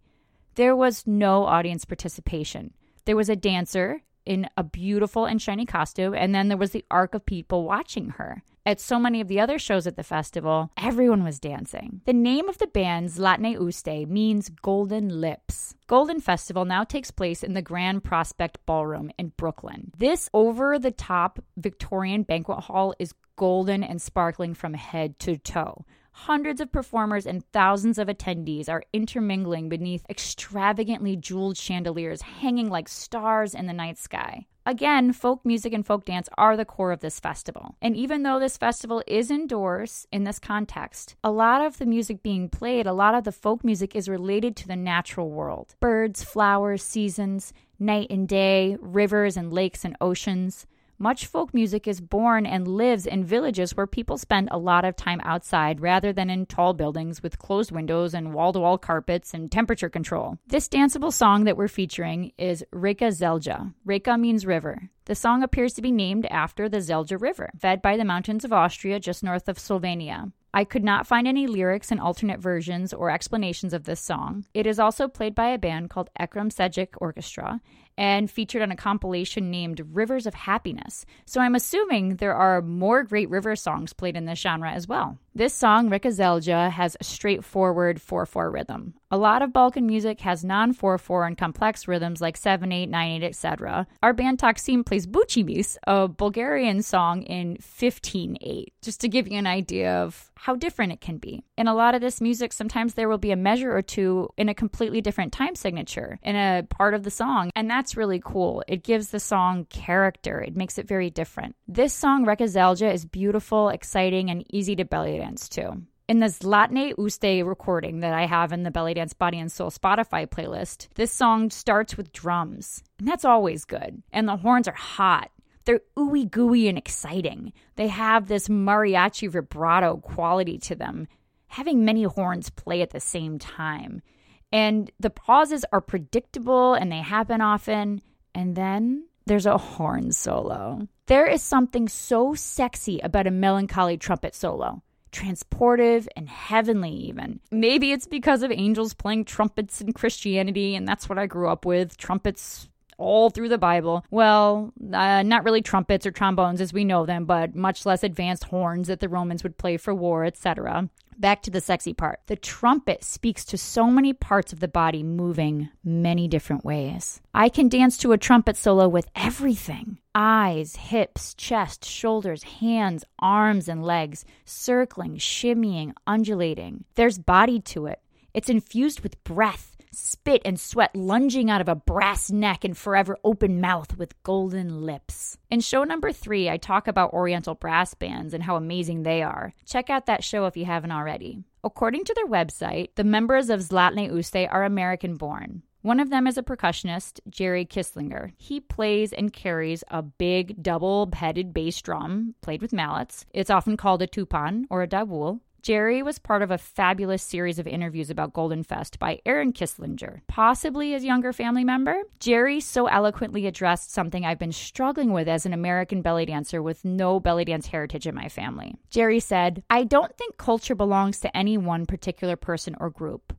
There 0.56 0.76
was 0.76 1.06
no 1.06 1.46
audience 1.46 1.86
participation. 1.86 2.74
There 3.06 3.16
was 3.16 3.30
a 3.30 3.36
dancer, 3.36 4.02
in 4.28 4.48
a 4.58 4.64
beautiful 4.64 5.26
and 5.26 5.42
shiny 5.42 5.66
costume, 5.66 6.14
and 6.14 6.36
then 6.36 6.50
there 6.50 6.58
was 6.58 6.72
the 6.72 6.86
arc 6.92 7.16
of 7.16 7.26
people 7.26 7.64
watching 7.64 8.10
her. 8.12 8.44
At 8.66 8.82
so 8.82 9.00
many 9.00 9.22
of 9.22 9.30
the 9.30 9.40
other 9.40 9.58
shows 9.58 9.88
at 9.88 9.96
the 9.96 10.04
festival, 10.04 10.72
everyone 10.76 11.24
was 11.24 11.40
dancing. 11.40 12.02
The 12.06 12.12
name 12.12 12.50
of 12.50 12.58
the 12.58 12.68
band, 12.68 13.08
Zlatne 13.08 13.58
Uste, 13.58 14.06
means 14.10 14.50
golden 14.62 15.22
lips. 15.22 15.74
Golden 15.88 16.20
Festival 16.20 16.66
now 16.66 16.84
takes 16.84 17.10
place 17.10 17.44
in 17.44 17.54
the 17.54 17.62
Grand 17.62 18.04
Prospect 18.04 18.58
Ballroom 18.66 19.10
in 19.18 19.32
Brooklyn. 19.38 19.92
This 19.98 20.30
over 20.34 20.78
the 20.78 20.92
top 20.92 21.40
Victorian 21.56 22.24
banquet 22.24 22.60
hall 22.66 22.94
is 23.00 23.14
golden 23.38 23.86
and 23.86 24.02
sparkling 24.02 24.54
from 24.54 24.74
head 24.74 25.18
to 25.20 25.38
toe. 25.38 25.86
Hundreds 26.22 26.60
of 26.60 26.72
performers 26.72 27.28
and 27.28 27.46
thousands 27.54 28.00
of 28.00 28.08
attendees 28.08 28.68
are 28.68 28.84
intermingling 28.92 29.70
beneath 29.70 30.04
extravagantly 30.10 31.16
jeweled 31.16 31.56
chandeliers 31.56 32.24
hanging 32.24 32.70
like 32.70 32.90
stars 32.90 33.54
in 33.54 33.68
the 33.68 33.72
night 33.72 34.00
sky. 34.00 34.46
Again, 34.66 35.14
folk 35.14 35.46
music 35.46 35.74
and 35.74 35.86
folk 35.86 36.06
dance 36.06 36.28
are 36.36 36.58
the 36.58 36.66
core 36.66 36.92
of 36.92 37.02
this 37.02 37.20
festival. 37.20 37.76
And 37.84 37.96
even 37.96 38.24
though 38.24 38.40
this 38.40 38.58
festival 38.58 39.04
is 39.06 39.30
indoors 39.30 40.08
in 40.12 40.24
this 40.24 40.40
context, 40.40 41.16
a 41.24 41.32
lot 41.32 41.64
of 41.64 41.78
the 41.78 41.86
music 41.86 42.24
being 42.24 42.50
played, 42.50 42.88
a 42.88 42.94
lot 42.94 43.14
of 43.14 43.24
the 43.24 43.32
folk 43.32 43.64
music 43.64 43.96
is 43.96 44.10
related 44.10 44.56
to 44.58 44.68
the 44.68 44.76
natural 44.76 45.30
world 45.30 45.76
birds, 45.80 46.24
flowers, 46.24 46.84
seasons, 46.84 47.54
night 47.80 48.08
and 48.10 48.28
day, 48.28 48.76
rivers 48.82 49.38
and 49.38 49.54
lakes 49.54 49.86
and 49.86 49.96
oceans. 50.02 50.66
Much 51.00 51.28
folk 51.28 51.54
music 51.54 51.88
is 51.88 52.02
born 52.02 52.44
and 52.44 52.68
lives 52.68 53.06
in 53.06 53.24
villages 53.24 53.78
where 53.78 53.86
people 53.86 54.18
spend 54.18 54.48
a 54.50 54.58
lot 54.58 54.84
of 54.84 54.96
time 54.96 55.22
outside 55.24 55.80
rather 55.80 56.12
than 56.12 56.28
in 56.28 56.44
tall 56.44 56.74
buildings 56.74 57.22
with 57.22 57.38
closed 57.38 57.72
windows 57.72 58.16
and 58.16 58.34
wall 58.34 58.52
to 58.52 58.60
wall 58.60 58.80
carpets 58.80 59.32
and 59.32 59.52
temperature 59.52 59.90
control. 59.90 60.40
This 60.48 60.68
danceable 60.68 61.14
song 61.14 61.44
that 61.44 61.56
we're 61.56 61.68
featuring 61.68 62.32
is 62.40 62.66
Reka 62.72 63.10
Zelja. 63.10 63.76
Reka 63.86 64.18
means 64.18 64.48
river. 64.48 64.90
The 65.06 65.14
song 65.14 65.44
appears 65.44 65.74
to 65.76 65.84
be 65.84 65.92
named 65.92 66.26
after 66.26 66.68
the 66.68 66.80
Zelja 66.80 67.22
River, 67.22 67.52
fed 67.60 67.84
by 67.84 67.96
the 67.96 68.04
mountains 68.04 68.44
of 68.44 68.52
Austria 68.52 69.00
just 69.00 69.24
north 69.24 69.48
of 69.48 69.60
Slovenia. 69.60 70.32
I 70.52 70.64
could 70.64 70.84
not 70.84 71.06
find 71.06 71.28
any 71.28 71.46
lyrics 71.46 71.92
and 71.92 72.00
alternate 72.00 72.40
versions 72.40 72.92
or 72.92 73.12
explanations 73.12 73.74
of 73.74 73.84
this 73.84 74.00
song. 74.00 74.46
It 74.56 74.66
is 74.66 74.80
also 74.80 75.08
played 75.08 75.36
by 75.36 75.50
a 75.50 75.60
band 75.60 75.92
called 75.92 76.10
Ekrem 76.20 76.52
Sejic 76.52 76.96
Orchestra 76.98 77.62
and 77.98 78.30
featured 78.30 78.62
on 78.62 78.72
a 78.72 78.76
compilation 78.76 79.50
named 79.50 79.82
Rivers 79.92 80.26
of 80.26 80.34
Happiness. 80.34 81.06
So 81.26 81.42
I'm 81.42 81.56
assuming 81.56 82.16
there 82.16 82.36
are 82.36 82.62
more 82.62 83.04
great 83.04 83.30
river 83.30 83.56
songs 83.56 83.94
played 83.94 84.16
in 84.16 84.26
this 84.26 84.40
genre 84.40 84.72
as 84.72 84.88
well. 84.88 85.18
This 85.38 85.54
song, 85.54 85.90
Reka 85.90 86.08
Zelja, 86.08 86.72
has 86.72 86.98
a 87.00 87.04
straightforward 87.04 88.02
4 88.02 88.26
4 88.26 88.50
rhythm. 88.50 88.96
A 89.12 89.20
lot 89.20 89.44
of 89.44 89.54
Balkan 89.54 89.86
music 89.86 90.20
has 90.22 90.44
non 90.44 90.74
4 90.74 90.98
4 90.98 91.28
and 91.28 91.38
complex 91.38 91.88
rhythms 91.88 92.22
like 92.22 92.36
7 92.36 92.72
8, 92.72 92.90
9 92.90 93.12
8, 93.22 93.24
etc. 93.24 93.86
Our 94.02 94.14
band 94.14 94.40
Taksim 94.40 94.84
plays 94.84 95.06
Buchimish, 95.06 95.78
a 95.86 96.08
Bulgarian 96.08 96.82
song 96.82 97.22
in 97.22 97.58
15 97.58 98.40
8, 98.42 98.74
just 98.82 99.00
to 99.02 99.08
give 99.08 99.28
you 99.28 99.38
an 99.38 99.46
idea 99.46 100.02
of 100.02 100.32
how 100.34 100.56
different 100.56 100.92
it 100.92 101.02
can 101.02 101.18
be. 101.18 101.44
In 101.56 101.68
a 101.68 101.76
lot 101.76 101.94
of 101.94 102.02
this 102.02 102.20
music, 102.20 102.52
sometimes 102.52 102.96
there 102.96 103.08
will 103.08 103.20
be 103.20 103.32
a 103.32 103.36
measure 103.36 103.76
or 103.76 103.84
two 103.84 104.30
in 104.38 104.50
a 104.50 104.56
completely 104.56 105.02
different 105.02 105.34
time 105.34 105.54
signature 105.54 106.18
in 106.24 106.36
a 106.36 106.64
part 106.68 106.96
of 106.96 107.04
the 107.04 107.12
song, 107.12 107.52
and 107.56 107.70
that's 107.70 107.87
really 107.96 108.20
cool. 108.24 108.64
It 108.68 108.84
gives 108.84 109.10
the 109.10 109.20
song 109.20 109.66
character, 109.70 110.42
it 110.42 110.58
makes 110.58 110.78
it 110.78 110.88
very 110.88 111.10
different. 111.10 111.56
This 111.68 111.94
song, 111.94 112.26
Reka 112.26 112.46
Zelja, 112.46 112.92
is 112.94 113.06
beautiful, 113.06 113.70
exciting, 113.70 114.30
and 114.30 114.44
easy 114.54 114.76
to 114.76 114.84
belly 114.84 115.18
dance 115.18 115.48
to. 115.50 115.78
In 116.10 116.20
the 116.20 116.28
Zlatne 116.28 116.96
Uste 116.96 117.46
recording 117.46 118.00
that 118.00 118.14
I 118.14 118.26
have 118.26 118.54
in 118.54 118.64
the 118.64 118.72
Belly 118.72 118.94
Dance 118.94 119.14
Body 119.14 119.40
and 119.40 119.52
Soul 119.52 119.70
Spotify 119.70 120.26
playlist, 120.26 120.88
this 120.96 121.12
song 121.12 121.50
starts 121.50 121.98
with 121.98 122.14
drums, 122.14 122.82
and 122.98 123.08
that's 123.08 123.26
always 123.26 123.66
good. 123.66 124.02
And 124.14 124.26
the 124.26 124.38
horns 124.38 124.70
are 124.70 124.74
hot. 124.74 125.32
They're 125.66 125.82
ooey 125.98 126.32
gooey 126.32 126.70
and 126.70 126.78
exciting. 126.78 127.52
They 127.76 127.90
have 127.90 128.28
this 128.28 128.48
mariachi 128.48 129.30
vibrato 129.30 129.98
quality 129.98 130.58
to 130.60 130.76
them, 130.76 131.10
having 131.48 131.84
many 131.84 132.04
horns 132.04 132.50
play 132.50 132.82
at 132.82 132.92
the 132.92 133.02
same 133.02 133.38
time. 133.38 134.02
And 134.52 134.92
the 135.00 135.10
pauses 135.10 135.66
are 135.72 135.82
predictable 135.82 136.74
and 136.74 136.92
they 136.92 137.02
happen 137.02 137.42
often. 137.42 138.02
And 138.34 138.56
then 138.56 139.08
there's 139.26 139.46
a 139.46 139.58
horn 139.58 140.12
solo. 140.12 140.88
There 141.08 141.28
is 141.28 141.42
something 141.42 141.88
so 141.88 142.34
sexy 142.34 143.00
about 143.00 143.28
a 143.28 143.32
melancholy 143.32 143.98
trumpet 143.98 144.36
solo 144.36 144.82
transportive 145.12 146.08
and 146.16 146.30
heavenly, 146.30 146.92
even. 146.92 147.40
Maybe 147.52 147.92
it's 147.92 148.08
because 148.08 148.44
of 148.44 148.52
angels 148.52 148.94
playing 148.94 149.26
trumpets 149.26 149.82
in 149.82 149.94
Christianity, 149.94 150.76
and 150.76 150.88
that's 150.88 151.10
what 151.10 151.18
I 151.18 151.26
grew 151.26 151.50
up 151.50 151.66
with 151.66 151.98
trumpets 151.98 152.70
all 152.98 153.30
through 153.30 153.50
the 153.50 153.58
Bible. 153.58 154.04
Well, 154.10 154.74
uh, 154.94 155.24
not 155.24 155.44
really 155.44 155.62
trumpets 155.62 156.06
or 156.06 156.12
trombones 156.12 156.62
as 156.62 156.74
we 156.74 156.84
know 156.84 157.06
them, 157.06 157.26
but 157.26 157.56
much 157.56 157.86
less 157.86 158.04
advanced 158.04 158.46
horns 158.46 158.88
that 158.88 159.00
the 159.00 159.10
Romans 159.10 159.44
would 159.44 159.58
play 159.58 159.78
for 159.78 159.94
war, 159.94 160.26
etc. 160.26 160.90
Back 161.20 161.42
to 161.44 161.52
the 161.52 161.62
sexy 161.62 161.94
part. 161.94 162.20
The 162.28 162.36
trumpet 162.36 163.04
speaks 163.04 163.44
to 163.46 163.58
so 163.58 163.88
many 163.88 164.14
parts 164.14 164.54
of 164.54 164.60
the 164.60 164.68
body 164.68 165.02
moving 165.02 165.70
many 165.84 166.28
different 166.28 166.64
ways. 166.64 167.22
I 167.34 167.50
can 167.50 167.70
dance 167.70 167.98
to 168.00 168.12
a 168.12 168.20
trumpet 168.20 168.56
solo 168.56 168.88
with 168.88 169.10
everything 169.16 169.98
eyes, 170.14 170.76
hips, 170.76 171.34
chest, 171.34 171.86
shoulders, 171.86 172.44
hands, 172.44 173.04
arms, 173.20 173.68
and 173.68 173.84
legs, 173.84 174.26
circling, 174.46 175.18
shimmying, 175.18 175.94
undulating. 176.06 176.86
There's 176.96 177.18
body 177.18 177.62
to 177.62 177.88
it. 177.88 178.00
It's 178.34 178.50
infused 178.50 179.02
with 179.02 179.24
breath 179.24 179.77
spit 179.92 180.42
and 180.46 180.60
sweat 180.60 180.96
lunging 180.96 181.50
out 181.50 181.62
of 181.62 181.70
a 181.70 181.76
brass 181.76 182.32
neck 182.32 182.64
and 182.64 182.78
forever 182.78 183.18
open 183.24 183.62
mouth 183.62 183.98
with 183.98 184.22
golden 184.24 184.82
lips. 184.86 185.38
In 185.50 185.60
show 185.60 185.84
number 185.84 186.12
three, 186.12 186.50
I 186.50 186.58
talk 186.58 186.88
about 186.88 187.14
Oriental 187.14 187.56
brass 187.56 187.94
bands 187.94 188.34
and 188.34 188.44
how 188.44 188.56
amazing 188.56 189.04
they 189.04 189.24
are. 189.24 189.54
Check 189.66 189.90
out 189.90 190.06
that 190.06 190.24
show 190.24 190.46
if 190.46 190.58
you 190.58 190.66
haven't 190.66 190.92
already. 190.92 191.44
According 191.64 192.06
to 192.06 192.14
their 192.14 192.28
website, 192.28 192.90
the 192.96 193.04
members 193.04 193.50
of 193.50 193.62
Zlatne 193.62 194.12
Uste 194.12 194.48
are 194.52 194.64
American 194.64 195.16
born. 195.16 195.64
One 195.82 196.00
of 196.00 196.10
them 196.10 196.28
is 196.28 196.38
a 196.38 196.44
percussionist, 196.44 197.22
Jerry 197.30 197.66
Kisslinger. 197.66 198.34
He 198.36 198.60
plays 198.60 199.14
and 199.14 199.32
carries 199.32 199.86
a 199.88 200.02
big 200.02 200.62
double 200.62 201.10
headed 201.14 201.54
bass 201.54 201.82
drum 201.82 202.36
played 202.42 202.62
with 202.62 202.74
mallets. 202.74 203.26
It's 203.34 203.50
often 203.50 203.78
called 203.78 204.02
a 204.02 204.08
tupan 204.08 204.66
or 204.70 204.82
a 204.82 204.88
dabul. 204.88 205.40
Jerry 205.62 206.02
was 206.02 206.20
part 206.20 206.42
of 206.42 206.52
a 206.52 206.58
fabulous 206.58 207.24
series 207.24 207.60
of 207.60 207.68
interviews 207.68 208.10
about 208.10 208.34
Golden 208.34 208.64
Fest 208.64 209.00
by 209.00 209.20
Aaron 209.26 209.52
Kisslinger, 209.52 210.22
possibly 210.28 210.92
his 210.92 211.04
younger 211.04 211.34
family 211.34 211.64
member. 211.64 212.04
Jerry 212.20 212.60
so 212.60 212.88
eloquently 212.88 213.48
addressed 213.48 213.92
something 213.92 214.26
I've 214.26 214.40
been 214.40 214.52
struggling 214.52 215.12
with 215.12 215.28
as 215.28 215.46
an 215.46 215.54
American 215.54 216.02
belly 216.02 216.26
dancer 216.26 216.62
with 216.62 216.86
no 216.86 217.20
belly 217.20 217.44
dance 217.46 217.68
heritage 217.68 218.08
in 218.08 218.16
my 218.16 218.30
family. 218.30 218.76
Jerry 218.90 219.20
said, 219.20 219.64
I 219.70 219.84
don't 219.84 220.16
think 220.16 220.38
culture 220.38 220.76
belongs 220.76 221.20
to 221.22 221.36
any 221.36 221.58
one 221.58 221.86
particular 221.86 222.36
person 222.36 222.76
or 222.80 222.90
group. 222.90 223.36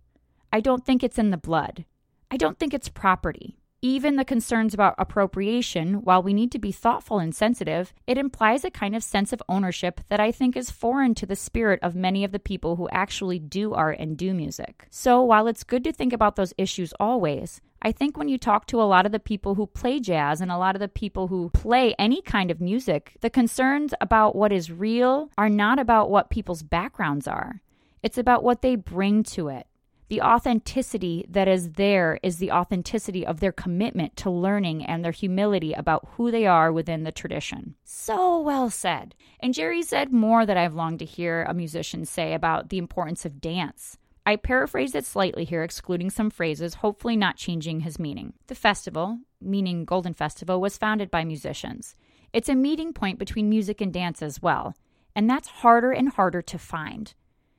I 0.53 0.61
don't 0.61 0.85
think 0.85 1.03
it's 1.03 1.19
in 1.19 1.31
the 1.31 1.37
blood. 1.37 1.85
I 2.31 2.37
don't 2.37 2.59
think 2.59 2.75
it's 2.75 2.89
property. 2.89 3.59
Even 3.81 4.17
the 4.17 4.25
concerns 4.25 4.75
about 4.75 4.97
appropriation, 4.99 6.03
while 6.03 6.21
we 6.21 6.35
need 6.35 6.51
to 6.51 6.59
be 6.59 6.73
thoughtful 6.73 7.21
and 7.21 7.33
sensitive, 7.33 7.95
it 8.09 8.19
implies 8.19 8.65
a 8.65 8.73
kind 8.73 8.97
of 8.97 9.05
sense 9.05 9.33
of 9.33 9.41
ownership 9.49 10.01
that 10.09 10.19
I 10.19 10.33
think 10.33 10.57
is 10.57 10.69
foreign 10.69 11.15
to 11.15 11.27
the 11.27 11.37
spirit 11.37 11.79
of 11.81 11.95
many 11.95 12.25
of 12.25 12.33
the 12.33 12.41
people 12.41 12.75
who 12.75 12.89
actually 12.89 13.39
do 13.39 13.75
art 13.75 14.01
and 14.01 14.17
do 14.17 14.35
music. 14.35 14.89
So, 14.91 15.23
while 15.23 15.47
it's 15.47 15.63
good 15.63 15.85
to 15.85 15.93
think 15.93 16.13
about 16.13 16.35
those 16.35 16.53
issues 16.59 16.93
always, 16.99 17.61
I 17.81 17.93
think 17.93 18.17
when 18.17 18.29
you 18.29 18.37
talk 18.37 18.67
to 18.67 18.83
a 18.83 18.91
lot 18.91 19.07
of 19.07 19.13
the 19.13 19.21
people 19.21 19.55
who 19.55 19.69
play 19.69 20.01
jazz 20.01 20.41
and 20.41 20.51
a 20.51 20.59
lot 20.59 20.75
of 20.75 20.81
the 20.81 20.89
people 20.89 21.29
who 21.29 21.51
play 21.51 21.95
any 22.01 22.21
kind 22.21 22.51
of 22.51 22.61
music, 22.61 23.17
the 23.21 23.31
concerns 23.31 23.95
about 24.01 24.35
what 24.35 24.51
is 24.51 24.73
real 24.73 25.31
are 25.39 25.49
not 25.49 25.79
about 25.79 26.11
what 26.11 26.31
people's 26.31 26.65
backgrounds 26.65 27.29
are. 27.29 27.63
It's 28.03 28.19
about 28.19 28.43
what 28.43 28.61
they 28.61 28.75
bring 28.75 29.23
to 29.25 29.47
it. 29.47 29.69
The 30.09 30.23
authenticity 30.23 31.27
that 31.29 31.49
is 31.49 31.73
there 31.73 32.19
is 32.23 32.39
the 32.39 32.51
authenticity 32.51 33.27
of 33.27 33.41
their 33.41 33.53
commitment 33.53 34.17
to 34.17 34.31
learning 34.31 34.85
and 34.87 35.05
their 35.05 35.13
humility 35.13 35.75
about 35.75 36.09
who 36.13 36.31
they 36.31 36.47
are 36.47 36.73
within 36.73 37.05
the 37.05 37.13
tradition. 37.13 37.75
So 37.85 38.41
well 38.41 38.71
said. 38.71 39.15
And 39.41 39.53
Jerry 39.53 39.83
said 39.83 40.11
more 40.11 40.47
that 40.47 40.57
I've 40.57 40.75
longed 40.75 41.01
to 41.01 41.05
hear 41.05 41.43
a 41.43 41.53
musician 41.53 42.07
say 42.07 42.33
about 42.33 42.71
the 42.71 42.79
importance 42.79 43.27
of 43.27 43.41
dance. 43.41 43.99
I 44.25 44.37
paraphrased 44.37 44.95
it 44.95 45.05
slightly 45.05 45.45
here, 45.45 45.63
excluding 45.63 46.11
some 46.11 46.31
phrases, 46.31 46.75
hopefully 46.75 47.17
not 47.17 47.37
changing 47.37 47.81
his 47.81 47.99
meaning. 47.99 48.33
The 48.47 48.55
festival, 48.55 49.19
meaning 49.41 49.85
Golden 49.85 50.15
Festival, 50.15 50.61
was 50.61 50.79
founded 50.79 51.11
by 51.11 51.25
musicians. 51.25 51.97
It's 52.33 52.49
a 52.49 52.55
meeting 52.55 52.93
point 52.95 53.19
between 53.19 53.49
music 53.49 53.81
and 53.81 53.93
dance 53.93 54.23
as 54.23 54.41
well, 54.41 54.75
and 55.15 55.29
that's 55.29 55.49
harder 55.49 55.93
and 55.93 56.11
harder 56.11 56.43
to 56.43 56.59
find 56.59 57.15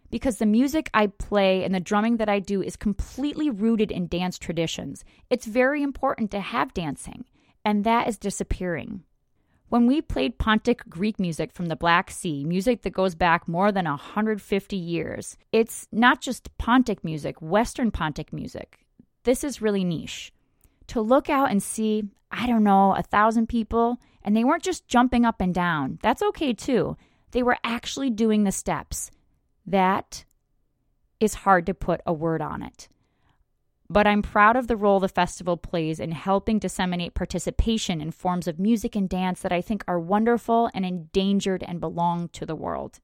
because 0.10 0.38
the 0.38 0.46
music 0.46 0.90
I 0.94 1.08
play 1.08 1.64
and 1.64 1.74
the 1.74 1.80
drumming 1.80 2.18
that 2.18 2.30
I 2.30 2.40
do 2.40 2.62
is 2.62 2.76
completely 2.76 3.50
rooted 3.50 3.92
in 3.92 4.08
dance 4.08 4.38
traditions. 4.38 5.04
It's 5.30 5.46
very 5.46 5.84
important 5.84 6.32
to 6.32 6.40
have 6.40 6.74
dancing, 6.74 7.26
and 7.64 7.84
that 7.84 8.08
is 8.08 8.18
disappearing. 8.18 9.04
When 9.70 9.86
we 9.86 10.02
played 10.02 10.40
Pontic 10.40 10.90
Greek 10.90 11.20
music 11.20 11.52
from 11.52 11.68
the 11.68 11.76
Black 11.76 12.10
Sea, 12.10 12.44
music 12.44 12.82
that 12.82 12.90
goes 12.90 13.14
back 13.14 13.48
more 13.48 13.72
than 13.72 13.86
150 13.86 14.76
years, 14.76 15.38
it's 15.52 15.88
not 15.92 16.22
just 16.22 16.58
Pontic 16.58 17.04
music, 17.04 17.40
Western 17.40 17.92
Pontic 17.92 18.34
music. 18.34 18.80
This 19.26 19.44
is 19.44 19.62
really 19.62 19.84
niche. 19.84 20.34
To 20.88 21.02
look 21.02 21.30
out 21.30 21.52
and 21.52 21.62
see, 21.62 22.06
I 22.32 22.48
don't 22.48 22.64
know, 22.64 22.96
a 22.96 23.04
thousand 23.04 23.48
people, 23.48 23.98
and 24.24 24.36
they 24.36 24.44
weren't 24.44 24.64
just 24.64 24.88
jumping 24.88 25.24
up 25.24 25.40
and 25.40 25.54
down. 25.54 26.00
That's 26.02 26.24
okay 26.24 26.54
too. 26.54 26.98
They 27.30 27.44
were 27.44 27.58
actually 27.64 28.10
doing 28.10 28.46
the 28.46 28.52
steps. 28.52 29.12
That 29.70 30.26
is 31.20 31.36
hard 31.36 31.68
to 31.68 31.76
put 31.76 32.02
a 32.04 32.12
word 32.12 32.42
on 32.42 32.64
it. 32.64 32.90
But 33.88 34.08
I'm 34.08 34.24
proud 34.24 34.56
of 34.56 34.68
the 34.68 34.76
role 34.76 35.00
the 35.00 35.08
festival 35.08 35.58
plays 35.58 36.00
in 36.00 36.12
helping 36.12 36.58
disseminate 36.58 37.14
participation 37.14 38.02
in 38.02 38.10
forms 38.10 38.48
of 38.48 38.60
music 38.60 38.96
and 38.96 39.08
dance 39.08 39.42
that 39.42 39.52
I 39.52 39.62
think 39.62 39.84
are 39.88 40.00
wonderful 40.00 40.72
and 40.74 40.86
endangered 40.86 41.64
and 41.64 41.80
belong 41.80 42.30
to 42.30 42.48
the 42.48 42.56
world. 42.56 43.00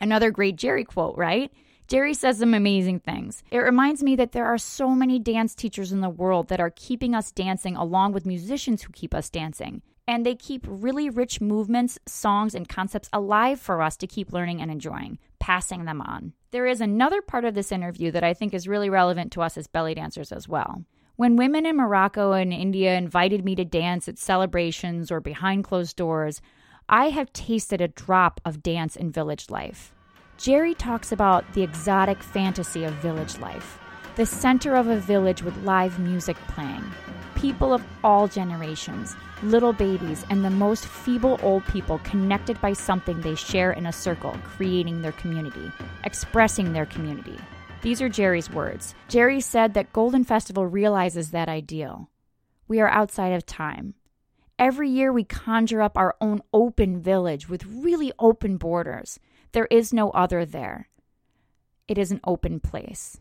Another 0.00 0.30
great 0.30 0.56
Jerry 0.56 0.84
quote, 0.84 1.18
right? 1.18 1.52
Jerry 1.86 2.14
says 2.14 2.38
some 2.38 2.54
amazing 2.54 3.00
things. 3.00 3.42
It 3.50 3.58
reminds 3.58 4.02
me 4.02 4.16
that 4.16 4.32
there 4.32 4.46
are 4.46 4.56
so 4.56 4.90
many 4.90 5.18
dance 5.18 5.54
teachers 5.54 5.92
in 5.92 6.00
the 6.00 6.08
world 6.08 6.48
that 6.48 6.60
are 6.60 6.72
keeping 6.74 7.14
us 7.14 7.30
dancing 7.30 7.76
along 7.76 8.12
with 8.12 8.24
musicians 8.24 8.82
who 8.82 8.92
keep 8.92 9.14
us 9.14 9.28
dancing 9.28 9.82
and 10.06 10.24
they 10.24 10.34
keep 10.34 10.66
really 10.68 11.08
rich 11.08 11.40
movements, 11.40 11.98
songs, 12.06 12.54
and 12.54 12.68
concepts 12.68 13.08
alive 13.12 13.60
for 13.60 13.80
us 13.82 13.96
to 13.98 14.06
keep 14.06 14.32
learning 14.32 14.60
and 14.60 14.70
enjoying, 14.70 15.18
passing 15.44 15.84
them 15.84 16.00
on. 16.00 16.32
There 16.52 16.66
is 16.66 16.80
another 16.80 17.20
part 17.20 17.44
of 17.44 17.52
this 17.52 17.70
interview 17.70 18.10
that 18.12 18.24
I 18.24 18.32
think 18.32 18.54
is 18.54 18.66
really 18.66 18.88
relevant 18.88 19.30
to 19.32 19.42
us 19.42 19.58
as 19.58 19.66
belly 19.66 19.94
dancers 19.94 20.32
as 20.32 20.48
well. 20.48 20.86
When 21.16 21.36
women 21.36 21.66
in 21.66 21.76
Morocco 21.76 22.32
and 22.32 22.50
India 22.50 22.96
invited 22.96 23.44
me 23.44 23.54
to 23.56 23.64
dance 23.66 24.08
at 24.08 24.18
celebrations 24.18 25.10
or 25.10 25.20
behind 25.20 25.64
closed 25.64 25.96
doors, 25.96 26.40
I 26.88 27.10
have 27.10 27.30
tasted 27.34 27.82
a 27.82 27.88
drop 27.88 28.40
of 28.46 28.62
dance 28.62 28.96
in 28.96 29.12
village 29.12 29.50
life. 29.50 29.92
Jerry 30.38 30.72
talks 30.72 31.12
about 31.12 31.44
the 31.52 31.62
exotic 31.62 32.22
fantasy 32.22 32.84
of 32.84 32.94
village 32.94 33.38
life, 33.38 33.78
the 34.16 34.24
center 34.24 34.76
of 34.76 34.86
a 34.86 34.96
village 34.96 35.42
with 35.42 35.56
live 35.64 35.98
music 35.98 36.36
playing, 36.48 36.84
people 37.34 37.72
of 37.74 37.82
all 38.04 38.28
generations, 38.28 39.16
little 39.42 39.72
babies, 39.72 40.24
and 40.30 40.44
the 40.44 40.50
most 40.50 40.86
feeble 40.86 41.38
old 41.42 41.66
people 41.66 41.98
connected 42.04 42.60
by 42.60 42.72
something 42.72 43.20
they 43.20 43.34
share 43.34 43.72
in 43.72 43.86
a 43.86 43.92
circle, 43.92 44.38
creating 44.44 45.02
their 45.02 45.12
community, 45.12 45.70
expressing 46.04 46.72
their 46.72 46.86
community. 46.86 47.36
These 47.82 48.00
are 48.00 48.08
Jerry's 48.08 48.48
words. 48.48 48.94
Jerry 49.08 49.40
said 49.40 49.74
that 49.74 49.92
Golden 49.92 50.22
Festival 50.22 50.64
realizes 50.64 51.32
that 51.32 51.48
ideal. 51.48 52.08
We 52.68 52.80
are 52.80 52.88
outside 52.88 53.32
of 53.32 53.44
time. 53.44 53.94
Every 54.60 54.88
year 54.88 55.12
we 55.12 55.24
conjure 55.24 55.82
up 55.82 55.98
our 55.98 56.14
own 56.20 56.40
open 56.52 57.02
village 57.02 57.48
with 57.48 57.66
really 57.66 58.12
open 58.20 58.58
borders. 58.58 59.18
There 59.50 59.66
is 59.72 59.92
no 59.92 60.10
other 60.10 60.46
there. 60.46 60.88
It 61.88 61.98
is 61.98 62.12
an 62.12 62.20
open 62.24 62.60
place. 62.60 63.18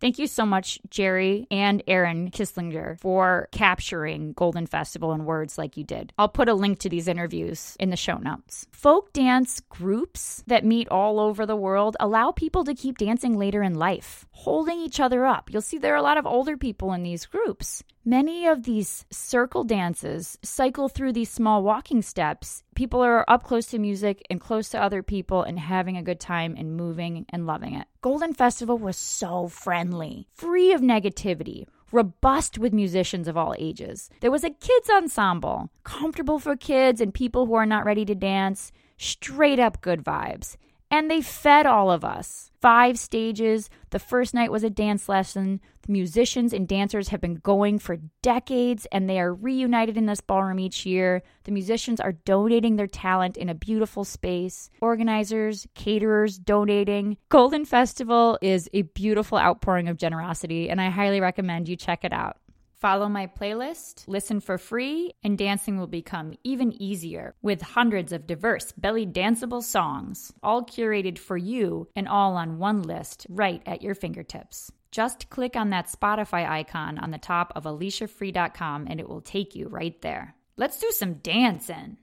Thank 0.00 0.20
you 0.20 0.28
so 0.28 0.46
much, 0.46 0.78
Jerry 0.90 1.48
and 1.50 1.82
Aaron 1.88 2.30
Kisslinger, 2.30 3.00
for 3.00 3.48
capturing 3.50 4.32
Golden 4.32 4.66
Festival 4.66 5.12
in 5.12 5.24
words 5.24 5.58
like 5.58 5.76
you 5.76 5.82
did. 5.82 6.12
I'll 6.16 6.28
put 6.28 6.48
a 6.48 6.54
link 6.54 6.78
to 6.80 6.88
these 6.88 7.08
interviews 7.08 7.76
in 7.80 7.90
the 7.90 7.96
show 7.96 8.16
notes. 8.16 8.66
Folk 8.70 9.12
dance 9.12 9.60
groups 9.68 10.44
that 10.46 10.64
meet 10.64 10.88
all 10.88 11.18
over 11.18 11.46
the 11.46 11.56
world 11.56 11.96
allow 11.98 12.30
people 12.30 12.62
to 12.64 12.74
keep 12.74 12.98
dancing 12.98 13.36
later 13.36 13.60
in 13.60 13.74
life, 13.74 14.24
holding 14.30 14.78
each 14.78 15.00
other 15.00 15.26
up. 15.26 15.50
You'll 15.50 15.62
see 15.62 15.78
there 15.78 15.94
are 15.94 15.96
a 15.96 16.02
lot 16.02 16.18
of 16.18 16.26
older 16.26 16.56
people 16.56 16.92
in 16.92 17.02
these 17.02 17.26
groups. 17.26 17.82
Many 18.08 18.46
of 18.46 18.62
these 18.62 19.04
circle 19.10 19.64
dances 19.64 20.38
cycle 20.42 20.88
through 20.88 21.12
these 21.12 21.28
small 21.28 21.62
walking 21.62 22.00
steps. 22.00 22.64
People 22.74 23.02
are 23.02 23.22
up 23.28 23.42
close 23.42 23.66
to 23.66 23.78
music 23.78 24.22
and 24.30 24.40
close 24.40 24.70
to 24.70 24.82
other 24.82 25.02
people 25.02 25.42
and 25.42 25.58
having 25.58 25.94
a 25.94 26.02
good 26.02 26.18
time 26.18 26.54
and 26.56 26.74
moving 26.74 27.26
and 27.28 27.46
loving 27.46 27.74
it. 27.74 27.86
Golden 28.00 28.32
Festival 28.32 28.78
was 28.78 28.96
so 28.96 29.46
friendly, 29.48 30.26
free 30.32 30.72
of 30.72 30.80
negativity, 30.80 31.66
robust 31.92 32.56
with 32.56 32.72
musicians 32.72 33.28
of 33.28 33.36
all 33.36 33.54
ages. 33.58 34.08
There 34.20 34.30
was 34.30 34.42
a 34.42 34.48
kids' 34.48 34.88
ensemble, 34.88 35.68
comfortable 35.84 36.38
for 36.38 36.56
kids 36.56 37.02
and 37.02 37.12
people 37.12 37.44
who 37.44 37.56
are 37.56 37.66
not 37.66 37.84
ready 37.84 38.06
to 38.06 38.14
dance, 38.14 38.72
straight 38.96 39.58
up 39.58 39.82
good 39.82 40.02
vibes. 40.02 40.56
And 40.90 41.10
they 41.10 41.20
fed 41.20 41.66
all 41.66 41.90
of 41.90 42.04
us. 42.04 42.50
Five 42.60 42.98
stages. 42.98 43.70
The 43.90 43.98
first 43.98 44.34
night 44.34 44.50
was 44.50 44.64
a 44.64 44.70
dance 44.70 45.08
lesson. 45.08 45.60
The 45.82 45.92
musicians 45.92 46.52
and 46.52 46.66
dancers 46.66 47.08
have 47.08 47.20
been 47.20 47.36
going 47.36 47.78
for 47.78 47.98
decades 48.20 48.86
and 48.90 49.08
they 49.08 49.20
are 49.20 49.32
reunited 49.32 49.96
in 49.96 50.06
this 50.06 50.20
ballroom 50.20 50.58
each 50.58 50.84
year. 50.84 51.22
The 51.44 51.52
musicians 51.52 52.00
are 52.00 52.12
donating 52.12 52.76
their 52.76 52.86
talent 52.86 53.36
in 53.36 53.48
a 53.48 53.54
beautiful 53.54 54.04
space. 54.04 54.70
Organizers, 54.80 55.66
caterers 55.74 56.38
donating. 56.38 57.16
Golden 57.28 57.64
Festival 57.64 58.38
is 58.42 58.68
a 58.72 58.82
beautiful 58.82 59.38
outpouring 59.38 59.88
of 59.88 59.98
generosity, 59.98 60.68
and 60.68 60.80
I 60.80 60.90
highly 60.90 61.20
recommend 61.20 61.68
you 61.68 61.76
check 61.76 62.04
it 62.04 62.12
out. 62.12 62.38
Follow 62.78 63.08
my 63.08 63.26
playlist, 63.26 64.04
listen 64.06 64.38
for 64.38 64.56
free, 64.56 65.12
and 65.24 65.36
dancing 65.36 65.78
will 65.78 65.88
become 65.88 66.34
even 66.44 66.72
easier 66.80 67.34
with 67.42 67.60
hundreds 67.60 68.12
of 68.12 68.28
diverse 68.28 68.70
belly 68.70 69.04
danceable 69.04 69.64
songs, 69.64 70.32
all 70.44 70.64
curated 70.64 71.18
for 71.18 71.36
you 71.36 71.88
and 71.96 72.06
all 72.06 72.36
on 72.36 72.58
one 72.58 72.82
list 72.82 73.26
right 73.28 73.62
at 73.66 73.82
your 73.82 73.96
fingertips. 73.96 74.70
Just 74.92 75.28
click 75.28 75.56
on 75.56 75.70
that 75.70 75.88
Spotify 75.88 76.48
icon 76.48 76.98
on 76.98 77.10
the 77.10 77.18
top 77.18 77.52
of 77.56 77.64
aliciafree.com 77.64 78.86
and 78.88 79.00
it 79.00 79.08
will 79.08 79.22
take 79.22 79.56
you 79.56 79.66
right 79.66 80.00
there. 80.00 80.36
Let's 80.56 80.78
do 80.78 80.90
some 80.92 81.14
dancing. 81.14 81.96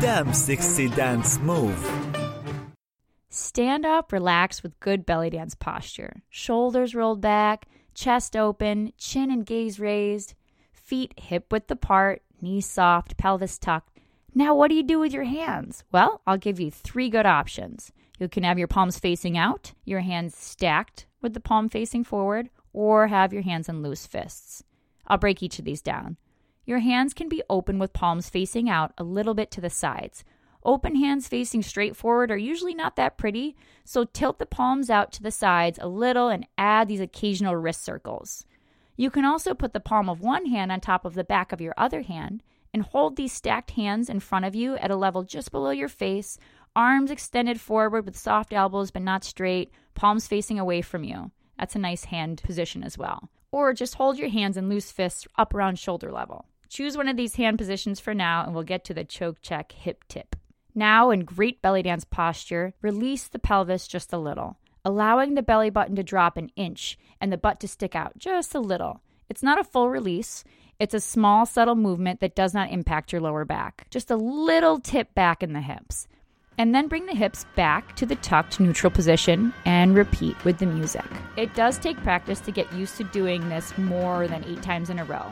Damn 0.00 0.34
60 0.34 0.88
dance 0.90 1.38
move. 1.38 1.90
Stand 3.30 3.86
up, 3.86 4.12
relax 4.12 4.62
with 4.62 4.78
good 4.80 5.06
belly 5.06 5.30
dance 5.30 5.54
posture. 5.54 6.22
Shoulders 6.28 6.94
rolled 6.94 7.22
back 7.22 7.68
chest 7.94 8.36
open, 8.36 8.92
chin 8.98 9.30
and 9.30 9.44
gaze 9.44 9.80
raised, 9.80 10.34
feet 10.72 11.14
hip 11.18 11.52
width 11.52 11.70
apart, 11.70 12.22
knees 12.40 12.66
soft, 12.66 13.16
pelvis 13.16 13.58
tucked. 13.58 13.98
Now, 14.34 14.54
what 14.54 14.68
do 14.68 14.74
you 14.74 14.82
do 14.82 14.98
with 14.98 15.12
your 15.12 15.24
hands? 15.24 15.84
Well, 15.92 16.22
I'll 16.26 16.38
give 16.38 16.60
you 16.60 16.70
three 16.70 17.08
good 17.08 17.26
options. 17.26 17.92
You 18.18 18.28
can 18.28 18.44
have 18.44 18.58
your 18.58 18.68
palms 18.68 18.98
facing 18.98 19.36
out, 19.36 19.72
your 19.84 20.00
hands 20.00 20.36
stacked 20.36 21.06
with 21.22 21.34
the 21.34 21.40
palm 21.40 21.68
facing 21.68 22.04
forward, 22.04 22.50
or 22.72 23.08
have 23.08 23.32
your 23.32 23.42
hands 23.42 23.68
in 23.68 23.82
loose 23.82 24.06
fists. 24.06 24.62
I'll 25.06 25.18
break 25.18 25.42
each 25.42 25.58
of 25.58 25.64
these 25.64 25.82
down. 25.82 26.16
Your 26.64 26.78
hands 26.78 27.14
can 27.14 27.28
be 27.28 27.42
open 27.50 27.78
with 27.78 27.92
palms 27.92 28.30
facing 28.30 28.70
out 28.70 28.92
a 28.96 29.02
little 29.02 29.34
bit 29.34 29.50
to 29.52 29.60
the 29.60 29.70
sides. 29.70 30.22
Open 30.62 30.96
hands 30.96 31.26
facing 31.26 31.62
straight 31.62 31.96
forward 31.96 32.30
are 32.30 32.36
usually 32.36 32.74
not 32.74 32.96
that 32.96 33.16
pretty, 33.16 33.56
so 33.84 34.04
tilt 34.04 34.38
the 34.38 34.46
palms 34.46 34.90
out 34.90 35.10
to 35.12 35.22
the 35.22 35.30
sides 35.30 35.78
a 35.80 35.88
little 35.88 36.28
and 36.28 36.46
add 36.58 36.88
these 36.88 37.00
occasional 37.00 37.56
wrist 37.56 37.82
circles. 37.82 38.44
You 38.96 39.10
can 39.10 39.24
also 39.24 39.54
put 39.54 39.72
the 39.72 39.80
palm 39.80 40.10
of 40.10 40.20
one 40.20 40.46
hand 40.46 40.70
on 40.70 40.80
top 40.80 41.06
of 41.06 41.14
the 41.14 41.24
back 41.24 41.52
of 41.52 41.60
your 41.60 41.72
other 41.78 42.02
hand 42.02 42.42
and 42.74 42.82
hold 42.82 43.16
these 43.16 43.32
stacked 43.32 43.70
hands 43.72 44.10
in 44.10 44.20
front 44.20 44.44
of 44.44 44.54
you 44.54 44.76
at 44.76 44.90
a 44.90 44.96
level 44.96 45.22
just 45.22 45.50
below 45.50 45.70
your 45.70 45.88
face, 45.88 46.36
arms 46.76 47.10
extended 47.10 47.58
forward 47.60 48.04
with 48.04 48.16
soft 48.16 48.52
elbows 48.52 48.90
but 48.90 49.02
not 49.02 49.24
straight, 49.24 49.72
palms 49.94 50.26
facing 50.26 50.58
away 50.58 50.82
from 50.82 51.04
you. 51.04 51.30
That's 51.58 51.74
a 51.74 51.78
nice 51.78 52.04
hand 52.04 52.42
position 52.44 52.82
as 52.84 52.98
well. 52.98 53.30
Or 53.50 53.72
just 53.72 53.94
hold 53.94 54.18
your 54.18 54.28
hands 54.28 54.56
in 54.56 54.68
loose 54.68 54.92
fists 54.92 55.26
up 55.36 55.54
around 55.54 55.78
shoulder 55.78 56.12
level. 56.12 56.44
Choose 56.68 56.96
one 56.96 57.08
of 57.08 57.16
these 57.16 57.34
hand 57.34 57.58
positions 57.58 57.98
for 57.98 58.14
now, 58.14 58.44
and 58.44 58.54
we'll 58.54 58.62
get 58.62 58.84
to 58.84 58.94
the 58.94 59.04
Chochek 59.04 59.72
hip 59.72 60.04
tip. 60.08 60.36
Now, 60.74 61.10
in 61.10 61.20
great 61.24 61.60
belly 61.60 61.82
dance 61.82 62.04
posture, 62.04 62.74
release 62.80 63.28
the 63.28 63.38
pelvis 63.38 63.88
just 63.88 64.12
a 64.12 64.18
little, 64.18 64.58
allowing 64.84 65.34
the 65.34 65.42
belly 65.42 65.70
button 65.70 65.96
to 65.96 66.02
drop 66.02 66.36
an 66.36 66.50
inch 66.56 66.98
and 67.20 67.32
the 67.32 67.38
butt 67.38 67.60
to 67.60 67.68
stick 67.68 67.94
out 67.94 68.18
just 68.18 68.54
a 68.54 68.60
little. 68.60 69.00
It's 69.28 69.42
not 69.42 69.60
a 69.60 69.64
full 69.64 69.90
release, 69.90 70.44
it's 70.78 70.94
a 70.94 71.00
small, 71.00 71.44
subtle 71.44 71.74
movement 71.74 72.20
that 72.20 72.34
does 72.34 72.54
not 72.54 72.70
impact 72.70 73.12
your 73.12 73.20
lower 73.20 73.44
back. 73.44 73.86
Just 73.90 74.10
a 74.10 74.16
little 74.16 74.80
tip 74.80 75.14
back 75.14 75.42
in 75.42 75.52
the 75.52 75.60
hips. 75.60 76.08
And 76.56 76.74
then 76.74 76.88
bring 76.88 77.06
the 77.06 77.14
hips 77.14 77.46
back 77.54 77.96
to 77.96 78.06
the 78.06 78.16
tucked 78.16 78.60
neutral 78.60 78.90
position 78.90 79.52
and 79.64 79.94
repeat 79.94 80.42
with 80.44 80.58
the 80.58 80.66
music. 80.66 81.04
It 81.36 81.54
does 81.54 81.78
take 81.78 81.96
practice 81.98 82.40
to 82.40 82.52
get 82.52 82.72
used 82.72 82.96
to 82.96 83.04
doing 83.04 83.48
this 83.48 83.76
more 83.76 84.26
than 84.26 84.44
eight 84.44 84.62
times 84.62 84.90
in 84.90 84.98
a 84.98 85.04
row. 85.04 85.26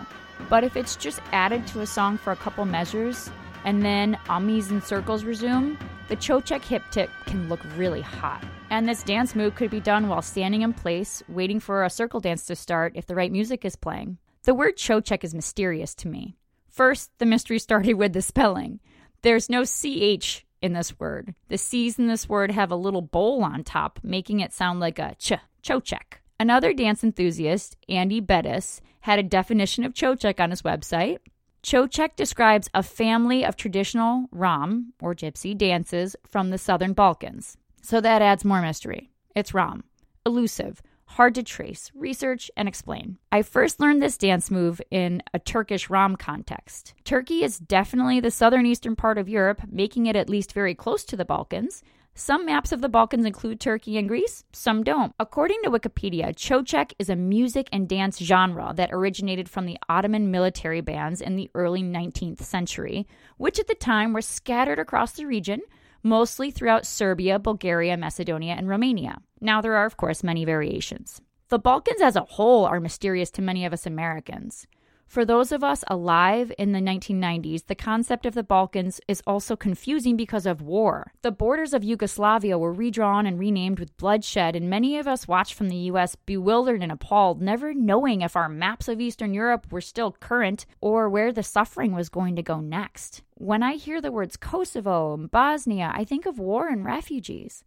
But 0.49 0.65
if 0.65 0.77
it's 0.77 0.97
just 0.97 1.21
added 1.33 1.67
to 1.69 1.81
a 1.81 1.87
song 1.87 2.19
for 2.19 2.33
a 2.33 2.37
couple 2.37 2.65
measures 2.65 3.31
and 3.65 3.83
then 3.83 4.19
ummies 4.29 4.71
and 4.71 4.83
circles 4.83 5.25
resume, 5.25 5.79
the 6.09 6.17
Chochek 6.17 6.65
hip 6.65 6.83
tip 6.91 7.11
can 7.27 7.49
look 7.49 7.61
really 7.77 8.01
hot. 8.01 8.45
And 8.71 8.89
this 8.89 9.03
dance 9.03 9.35
move 9.35 9.55
could 9.55 9.71
be 9.71 9.81
done 9.81 10.09
while 10.09 10.23
standing 10.23 10.63
in 10.63 10.73
place, 10.73 11.23
waiting 11.29 11.61
for 11.61 11.85
a 11.85 11.91
circle 11.91 12.21
dance 12.21 12.47
to 12.47 12.57
start 12.57 12.93
if 12.95 13.07
the 13.07 13.15
right 13.15 13.33
music 13.33 13.65
is 13.65 13.77
playing. 13.77 14.19
The 14.45 14.55
word 14.55 14.77
Chochek 14.77 15.25
is 15.25 15.35
mysterious 15.35 15.95
to 15.97 16.09
me. 16.09 16.37
First, 16.69 17.11
the 17.19 17.27
mystery 17.27 17.59
started 17.59 17.95
with 17.95 18.13
the 18.13 18.23
spelling. 18.23 18.81
There's 19.23 19.51
no 19.51 19.65
CH 19.65 20.45
in 20.63 20.73
this 20.73 20.99
word. 20.99 21.35
The 21.49 21.59
C's 21.59 21.99
in 21.99 22.07
this 22.07 22.29
word 22.29 22.51
have 22.51 22.71
a 22.71 22.77
little 22.77 23.03
bowl 23.03 23.43
on 23.43 23.65
top, 23.65 23.99
making 24.03 24.41
it 24.41 24.53
sound 24.53 24.81
like 24.81 24.99
a 24.99 25.15
ch, 25.19 25.33
Chochek. 25.63 26.21
Another 26.41 26.73
dance 26.73 27.03
enthusiast, 27.03 27.77
Andy 27.89 28.21
Bettis, 28.21 28.81
had 29.01 29.19
a 29.19 29.25
definition 29.25 29.85
of 29.85 29.95
Chochek 29.95 30.41
on 30.41 30.51
his 30.51 30.63
website. 30.63 31.19
Chochek 31.63 32.17
describes 32.17 32.69
a 32.73 32.83
family 32.83 33.45
of 33.45 33.57
traditional 33.57 34.27
Rom, 34.31 34.93
or 35.01 35.15
gypsy, 35.15 35.57
dances 35.57 36.15
from 36.27 36.51
the 36.51 36.59
southern 36.59 36.93
Balkans. 36.93 37.57
So 37.83 38.01
that 38.01 38.23
adds 38.23 38.45
more 38.45 38.63
mystery. 38.63 39.11
It's 39.35 39.55
Rom. 39.55 39.85
Elusive, 40.25 40.83
hard 41.07 41.35
to 41.35 41.43
trace, 41.43 41.91
research, 41.95 42.51
and 42.57 42.69
explain. 42.69 43.19
I 43.33 43.43
first 43.43 43.81
learned 43.81 44.03
this 44.03 44.19
dance 44.19 44.51
move 44.51 44.81
in 44.91 45.23
a 45.35 45.39
Turkish 45.39 45.91
Rom 45.91 46.17
context. 46.17 46.95
Turkey 47.05 47.43
is 47.43 47.59
definitely 47.59 48.21
the 48.21 48.31
southern 48.31 48.67
eastern 48.67 48.95
part 48.95 49.19
of 49.19 49.29
Europe, 49.29 49.63
making 49.71 50.07
it 50.07 50.17
at 50.17 50.29
least 50.29 50.53
very 50.53 50.75
close 50.75 51.05
to 51.05 51.17
the 51.17 51.25
Balkans. 51.25 51.83
Some 52.21 52.47
maps 52.47 52.73
of 52.73 52.81
the 52.81 52.89
Balkans 52.89 53.25
include 53.25 53.61
Turkey 53.61 53.97
and 53.97 54.09
Greece, 54.09 54.43
some 54.53 54.83
don't. 54.83 55.15
According 55.21 55.59
to 55.63 55.71
Wikipedia, 55.71 56.35
Chochek 56.35 56.93
is 56.99 57.09
a 57.09 57.15
music 57.15 57.69
and 57.71 57.89
dance 57.89 58.19
genre 58.19 58.73
that 58.75 58.91
originated 58.93 59.49
from 59.49 59.67
the 59.67 59.79
Ottoman 59.89 60.29
military 60.33 60.81
bands 60.81 61.21
in 61.21 61.37
the 61.37 61.49
early 61.55 61.81
19th 61.81 62.41
century, 62.41 63.07
which 63.37 63.61
at 63.61 63.69
the 63.69 63.75
time 63.77 64.13
were 64.13 64.21
scattered 64.21 64.81
across 64.81 65.13
the 65.13 65.27
region, 65.27 65.61
mostly 66.03 66.51
throughout 66.51 66.85
Serbia, 66.85 67.39
Bulgaria, 67.39 67.97
Macedonia, 67.97 68.55
and 68.55 68.69
Romania. 68.69 69.19
Now, 69.41 69.61
there 69.61 69.77
are, 69.77 69.87
of 69.87 69.97
course, 69.97 70.25
many 70.25 70.45
variations. 70.45 71.21
The 71.51 71.61
Balkans 71.61 72.03
as 72.03 72.17
a 72.17 72.25
whole 72.25 72.65
are 72.65 72.81
mysterious 72.81 73.31
to 73.31 73.43
many 73.43 73.65
of 73.65 73.73
us 73.73 73.87
Americans. 73.87 74.67
For 75.09 75.25
those 75.25 75.53
of 75.53 75.65
us 75.65 75.85
alive 75.89 76.53
in 76.59 76.73
the 76.73 76.81
1990s, 76.81 77.65
the 77.65 77.75
concept 77.75 78.27
of 78.27 78.35
the 78.35 78.43
Balkans 78.43 79.01
is 79.09 79.23
also 79.27 79.57
confusing 79.57 80.19
because 80.19 80.45
of 80.45 80.61
war. 80.61 81.15
The 81.23 81.31
borders 81.31 81.73
of 81.73 81.83
Yugoslavia 81.83 82.59
were 82.59 82.75
redrawn 82.75 83.25
and 83.25 83.39
renamed 83.39 83.81
with 83.81 83.97
bloodshed, 83.97 84.55
and 84.55 84.69
many 84.69 84.99
of 84.99 85.09
us 85.09 85.27
watched 85.27 85.55
from 85.55 85.71
the 85.71 85.89
US 85.93 86.15
bewildered 86.15 86.83
and 86.83 86.93
appalled, 86.93 87.41
never 87.41 87.73
knowing 87.73 88.21
if 88.21 88.37
our 88.37 88.51
maps 88.51 88.87
of 88.87 89.01
Eastern 89.01 89.33
Europe 89.33 89.73
were 89.73 89.81
still 89.81 90.13
current 90.13 90.67
or 90.83 91.09
where 91.09 91.33
the 91.33 91.43
suffering 91.43 91.93
was 91.93 92.11
going 92.11 92.37
to 92.37 92.43
go 92.43 92.61
next. 92.61 93.23
When 93.33 93.63
I 93.63 93.77
hear 93.77 94.03
the 94.03 94.13
words 94.13 94.37
Kosovo 94.37 95.15
and 95.15 95.31
Bosnia, 95.31 95.91
I 95.95 96.05
think 96.05 96.27
of 96.27 96.39
war 96.39 96.69
and 96.69 96.85
refugees. 96.85 97.65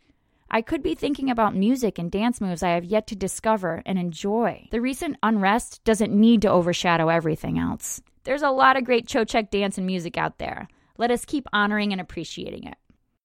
I 0.54 0.62
could 0.62 0.84
be 0.84 0.96
thinking 0.96 1.30
about 1.30 1.56
music 1.56 1.98
and 1.98 2.12
dance 2.12 2.42
moves 2.42 2.62
I 2.62 2.72
have 2.72 2.84
yet 2.84 3.08
to 3.08 3.16
discover 3.16 3.82
and 3.86 3.98
enjoy. 3.98 4.68
The 4.72 4.82
recent 4.82 5.16
unrest 5.24 5.82
doesn't 5.86 6.14
need 6.14 6.42
to 6.42 6.52
overshadow 6.52 7.08
everything 7.08 7.58
else. 7.58 8.02
There's 8.26 8.42
a 8.42 8.50
lot 8.50 8.76
of 8.76 8.84
great 8.84 9.08
Chochek 9.08 9.50
dance 9.50 9.78
and 9.78 9.88
music 9.88 10.18
out 10.18 10.40
there. 10.40 10.68
Let 10.98 11.10
us 11.10 11.24
keep 11.24 11.48
honoring 11.54 11.94
and 11.94 12.02
appreciating 12.02 12.66
it. 12.66 12.76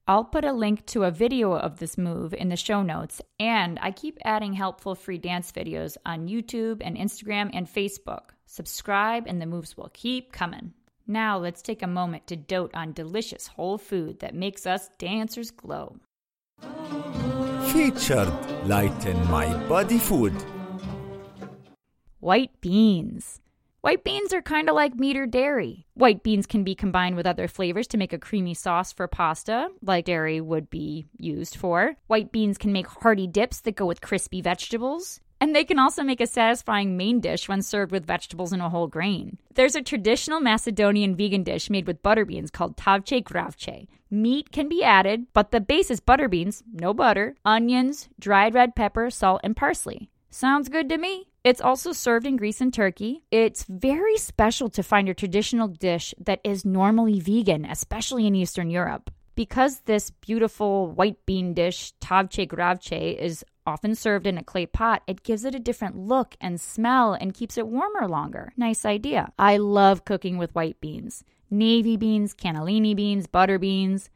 I'll 0.06 0.22
put 0.22 0.44
a 0.44 0.52
link 0.52 0.86
to 0.86 1.02
a 1.02 1.10
video 1.10 1.52
of 1.52 1.80
this 1.80 1.98
move 1.98 2.32
in 2.32 2.48
the 2.48 2.56
show 2.56 2.84
notes, 2.84 3.20
and 3.40 3.76
I 3.82 3.90
keep 3.90 4.18
adding 4.24 4.52
helpful 4.52 4.94
free 4.94 5.18
dance 5.18 5.50
videos 5.50 5.96
on 6.06 6.28
YouTube 6.28 6.80
and 6.80 6.96
Instagram 6.96 7.50
and 7.52 7.66
Facebook. 7.66 8.30
Subscribe, 8.46 9.26
and 9.26 9.42
the 9.42 9.46
moves 9.46 9.76
will 9.76 9.90
keep 9.92 10.30
coming. 10.30 10.74
Now, 11.08 11.38
let's 11.38 11.60
take 11.60 11.82
a 11.82 11.88
moment 11.88 12.28
to 12.28 12.36
dote 12.36 12.72
on 12.72 12.92
delicious 12.92 13.48
whole 13.48 13.78
food 13.78 14.20
that 14.20 14.32
makes 14.32 14.64
us 14.64 14.90
dancers 14.98 15.50
glow. 15.50 15.96
Featured 17.76 18.28
light 18.64 18.90
Lighten 18.90 19.30
My 19.30 19.52
Body 19.68 19.98
Food. 19.98 20.32
White 22.20 22.58
beans. 22.62 23.42
White 23.82 24.02
beans 24.02 24.32
are 24.32 24.40
kind 24.40 24.70
of 24.70 24.74
like 24.74 24.94
meat 24.94 25.16
or 25.16 25.26
dairy. 25.26 25.86
White 25.92 26.22
beans 26.22 26.46
can 26.46 26.64
be 26.64 26.74
combined 26.74 27.16
with 27.16 27.26
other 27.26 27.48
flavors 27.48 27.86
to 27.88 27.98
make 27.98 28.14
a 28.14 28.18
creamy 28.18 28.54
sauce 28.54 28.94
for 28.94 29.06
pasta, 29.06 29.68
like 29.82 30.06
dairy 30.06 30.40
would 30.40 30.70
be 30.70 31.06
used 31.18 31.56
for. 31.56 31.96
White 32.06 32.32
beans 32.32 32.56
can 32.56 32.72
make 32.72 32.86
hearty 32.86 33.26
dips 33.26 33.60
that 33.60 33.76
go 33.76 33.84
with 33.84 34.00
crispy 34.00 34.40
vegetables. 34.40 35.20
And 35.40 35.54
they 35.54 35.64
can 35.64 35.78
also 35.78 36.02
make 36.02 36.20
a 36.20 36.26
satisfying 36.26 36.96
main 36.96 37.20
dish 37.20 37.48
when 37.48 37.60
served 37.62 37.92
with 37.92 38.06
vegetables 38.06 38.52
and 38.52 38.62
a 38.62 38.70
whole 38.70 38.86
grain. 38.86 39.38
There's 39.54 39.74
a 39.74 39.82
traditional 39.82 40.40
Macedonian 40.40 41.14
vegan 41.14 41.42
dish 41.42 41.68
made 41.68 41.86
with 41.86 42.02
butter 42.02 42.24
beans 42.24 42.50
called 42.50 42.76
tavche 42.76 43.22
gravche. 43.22 43.86
Meat 44.10 44.50
can 44.50 44.68
be 44.68 44.82
added, 44.82 45.26
but 45.32 45.50
the 45.50 45.60
base 45.60 45.90
is 45.90 46.00
butter 46.00 46.28
beans, 46.28 46.62
no 46.72 46.94
butter, 46.94 47.36
onions, 47.44 48.08
dried 48.18 48.54
red 48.54 48.74
pepper, 48.74 49.10
salt, 49.10 49.40
and 49.44 49.56
parsley. 49.56 50.10
Sounds 50.30 50.68
good 50.68 50.88
to 50.88 50.98
me. 50.98 51.28
It's 51.44 51.60
also 51.60 51.92
served 51.92 52.26
in 52.26 52.36
Greece 52.36 52.60
and 52.60 52.74
Turkey. 52.74 53.22
It's 53.30 53.64
very 53.64 54.16
special 54.16 54.68
to 54.70 54.82
find 54.82 55.08
a 55.08 55.14
traditional 55.14 55.68
dish 55.68 56.14
that 56.18 56.40
is 56.44 56.64
normally 56.64 57.20
vegan, 57.20 57.64
especially 57.64 58.26
in 58.26 58.34
Eastern 58.34 58.68
Europe. 58.68 59.10
Because 59.34 59.80
this 59.80 60.10
beautiful 60.10 60.88
white 60.88 61.24
bean 61.26 61.54
dish, 61.54 61.92
tavche 62.00 62.48
gravche, 62.48 63.16
is 63.16 63.44
often 63.66 63.94
served 63.94 64.26
in 64.26 64.38
a 64.38 64.44
clay 64.44 64.66
pot, 64.66 65.02
it 65.06 65.22
gives 65.22 65.44
it 65.44 65.54
a 65.54 65.60
different 65.60 65.96
look 65.96 66.36
and 66.40 66.60
smell 66.60 67.14
and 67.14 67.34
keeps 67.34 67.58
it 67.58 67.66
warmer 67.66 68.06
longer. 68.06 68.52
Nice 68.56 68.84
idea. 68.84 69.32
I 69.38 69.56
love 69.56 70.04
cooking 70.04 70.38
with 70.38 70.54
white 70.54 70.80
beans 70.80 71.24
navy 71.50 71.96
beans, 71.96 72.34
cannellini 72.34 72.94
beans, 72.96 73.26
butter 73.26 73.58
beans. 73.58 74.10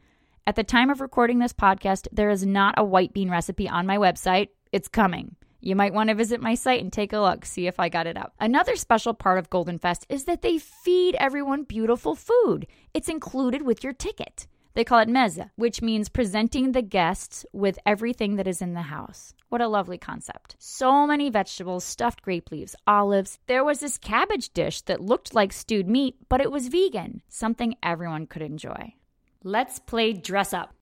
At 0.46 0.56
the 0.56 0.64
time 0.64 0.90
of 0.90 1.00
recording 1.00 1.38
this 1.38 1.52
podcast, 1.52 2.08
there 2.10 2.30
is 2.30 2.44
not 2.44 2.74
a 2.76 2.84
white 2.84 3.12
bean 3.12 3.30
recipe 3.30 3.68
on 3.68 3.86
my 3.86 3.98
website. 3.98 4.48
It's 4.72 4.88
coming. 4.88 5.36
You 5.60 5.76
might 5.76 5.92
want 5.92 6.08
to 6.08 6.14
visit 6.14 6.40
my 6.40 6.54
site 6.54 6.80
and 6.80 6.92
take 6.92 7.12
a 7.12 7.20
look, 7.20 7.44
see 7.44 7.66
if 7.66 7.78
I 7.78 7.88
got 7.90 8.06
it 8.06 8.16
up. 8.16 8.32
Another 8.40 8.76
special 8.76 9.12
part 9.12 9.38
of 9.38 9.50
Golden 9.50 9.78
Fest 9.78 10.06
is 10.08 10.24
that 10.24 10.42
they 10.42 10.58
feed 10.58 11.14
everyone 11.16 11.64
beautiful 11.64 12.14
food. 12.14 12.66
It's 12.94 13.10
included 13.10 13.62
with 13.62 13.84
your 13.84 13.92
ticket. 13.92 14.46
They 14.74 14.84
call 14.84 15.00
it 15.00 15.08
meze, 15.08 15.50
which 15.56 15.82
means 15.82 16.08
presenting 16.08 16.72
the 16.72 16.82
guests 16.82 17.44
with 17.52 17.78
everything 17.84 18.36
that 18.36 18.48
is 18.48 18.62
in 18.62 18.72
the 18.72 18.82
house. 18.82 19.34
What 19.50 19.60
a 19.60 19.66
lovely 19.66 19.98
concept. 19.98 20.54
So 20.60 21.08
many 21.08 21.28
vegetables, 21.28 21.82
stuffed 21.82 22.22
grape 22.22 22.52
leaves, 22.52 22.76
olives. 22.86 23.40
There 23.48 23.64
was 23.64 23.80
this 23.80 23.98
cabbage 23.98 24.50
dish 24.50 24.82
that 24.82 25.00
looked 25.00 25.34
like 25.34 25.52
stewed 25.52 25.88
meat, 25.88 26.14
but 26.28 26.40
it 26.40 26.52
was 26.52 26.68
vegan, 26.68 27.22
something 27.28 27.74
everyone 27.82 28.26
could 28.26 28.42
enjoy. 28.42 28.94
Let's 29.42 29.80
play 29.80 30.12
dress 30.12 30.54
up. 30.54 30.72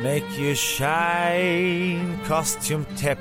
Make 0.00 0.38
you 0.38 0.54
shine 0.54 2.20
costume 2.24 2.86
tip. 2.94 3.18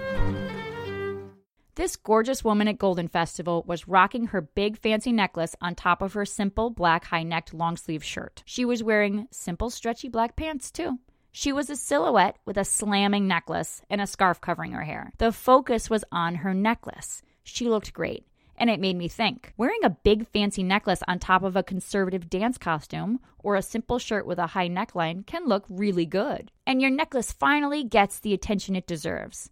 This 1.73 1.95
gorgeous 1.95 2.43
woman 2.43 2.67
at 2.67 2.77
Golden 2.77 3.07
Festival 3.07 3.63
was 3.65 3.87
rocking 3.87 4.27
her 4.27 4.41
big 4.41 4.77
fancy 4.77 5.11
necklace 5.11 5.55
on 5.59 5.73
top 5.73 6.03
of 6.03 6.13
her 6.13 6.23
simple 6.23 6.69
black 6.69 7.05
high 7.05 7.23
necked 7.23 7.51
long 7.51 7.77
sleeve 7.77 8.03
shirt. 8.03 8.43
She 8.45 8.63
was 8.63 8.83
wearing 8.83 9.27
simple 9.31 9.71
stretchy 9.71 10.07
black 10.07 10.35
pants 10.35 10.69
too. 10.69 10.99
She 11.35 11.51
was 11.51 11.71
a 11.71 11.75
silhouette 11.75 12.37
with 12.45 12.57
a 12.57 12.63
slamming 12.63 13.27
necklace 13.27 13.81
and 13.89 13.99
a 13.99 14.05
scarf 14.05 14.39
covering 14.39 14.71
her 14.73 14.83
hair. 14.83 15.13
The 15.17 15.31
focus 15.31 15.89
was 15.89 16.05
on 16.11 16.35
her 16.35 16.53
necklace. 16.53 17.23
She 17.43 17.67
looked 17.67 17.91
great. 17.91 18.27
And 18.55 18.69
it 18.69 18.79
made 18.79 18.95
me 18.95 19.07
think 19.07 19.51
wearing 19.57 19.83
a 19.83 19.89
big 19.89 20.27
fancy 20.27 20.61
necklace 20.61 21.01
on 21.07 21.17
top 21.17 21.41
of 21.41 21.55
a 21.55 21.63
conservative 21.63 22.29
dance 22.29 22.59
costume 22.59 23.19
or 23.39 23.55
a 23.55 23.63
simple 23.63 23.97
shirt 23.97 24.27
with 24.27 24.37
a 24.37 24.45
high 24.45 24.69
neckline 24.69 25.25
can 25.25 25.47
look 25.47 25.65
really 25.67 26.05
good. 26.05 26.51
And 26.67 26.79
your 26.79 26.91
necklace 26.91 27.31
finally 27.31 27.83
gets 27.83 28.19
the 28.19 28.35
attention 28.35 28.75
it 28.75 28.85
deserves. 28.85 29.49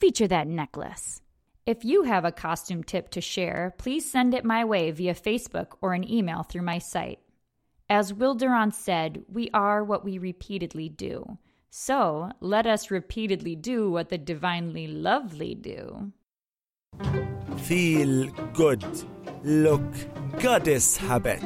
Feature 0.00 0.28
that 0.28 0.48
necklace. 0.48 1.20
If 1.66 1.84
you 1.84 2.04
have 2.04 2.24
a 2.24 2.32
costume 2.32 2.82
tip 2.82 3.10
to 3.10 3.20
share, 3.20 3.74
please 3.76 4.10
send 4.10 4.32
it 4.32 4.46
my 4.46 4.64
way 4.64 4.90
via 4.92 5.14
Facebook 5.14 5.74
or 5.82 5.92
an 5.92 6.10
email 6.10 6.42
through 6.42 6.62
my 6.62 6.78
site. 6.78 7.18
As 7.90 8.12
Will 8.12 8.34
Durant 8.34 8.74
said, 8.74 9.22
we 9.32 9.48
are 9.54 9.82
what 9.82 10.04
we 10.04 10.18
repeatedly 10.18 10.90
do. 10.90 11.38
So 11.70 12.30
let 12.40 12.66
us 12.66 12.90
repeatedly 12.90 13.56
do 13.56 13.90
what 13.90 14.10
the 14.10 14.18
divinely 14.18 14.86
lovely 14.86 15.54
do. 15.54 16.12
Feel 17.58 18.30
good. 18.52 18.84
Look 19.42 19.82
goddess 20.38 20.98
habit. 20.98 21.42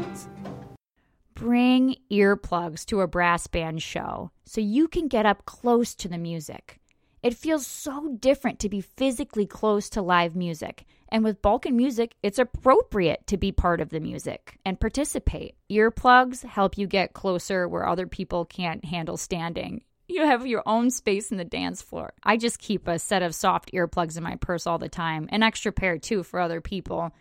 Bring 1.34 1.96
earplugs 2.10 2.84
to 2.86 3.00
a 3.00 3.06
brass 3.06 3.46
band 3.46 3.82
show 3.82 4.32
so 4.44 4.60
you 4.60 4.88
can 4.88 5.06
get 5.06 5.26
up 5.26 5.44
close 5.44 5.94
to 5.94 6.08
the 6.08 6.18
music. 6.18 6.80
It 7.22 7.34
feels 7.34 7.64
so 7.64 8.16
different 8.18 8.58
to 8.60 8.68
be 8.68 8.80
physically 8.80 9.46
close 9.46 9.88
to 9.90 10.02
live 10.02 10.34
music. 10.34 10.84
And 11.08 11.22
with 11.22 11.40
Balkan 11.40 11.76
music, 11.76 12.16
it's 12.20 12.40
appropriate 12.40 13.28
to 13.28 13.36
be 13.36 13.52
part 13.52 13.80
of 13.80 13.90
the 13.90 14.00
music 14.00 14.58
and 14.64 14.80
participate. 14.80 15.54
Earplugs 15.70 16.42
help 16.42 16.76
you 16.76 16.88
get 16.88 17.12
closer 17.12 17.68
where 17.68 17.86
other 17.86 18.08
people 18.08 18.44
can't 18.44 18.84
handle 18.84 19.16
standing. 19.16 19.84
You 20.08 20.26
have 20.26 20.48
your 20.48 20.64
own 20.66 20.90
space 20.90 21.30
in 21.30 21.36
the 21.36 21.44
dance 21.44 21.80
floor. 21.80 22.12
I 22.24 22.36
just 22.36 22.58
keep 22.58 22.88
a 22.88 22.98
set 22.98 23.22
of 23.22 23.36
soft 23.36 23.70
earplugs 23.72 24.16
in 24.16 24.24
my 24.24 24.34
purse 24.34 24.66
all 24.66 24.78
the 24.78 24.88
time, 24.88 25.28
an 25.30 25.44
extra 25.44 25.70
pair 25.70 25.98
too 25.98 26.24
for 26.24 26.40
other 26.40 26.60
people. 26.60 27.12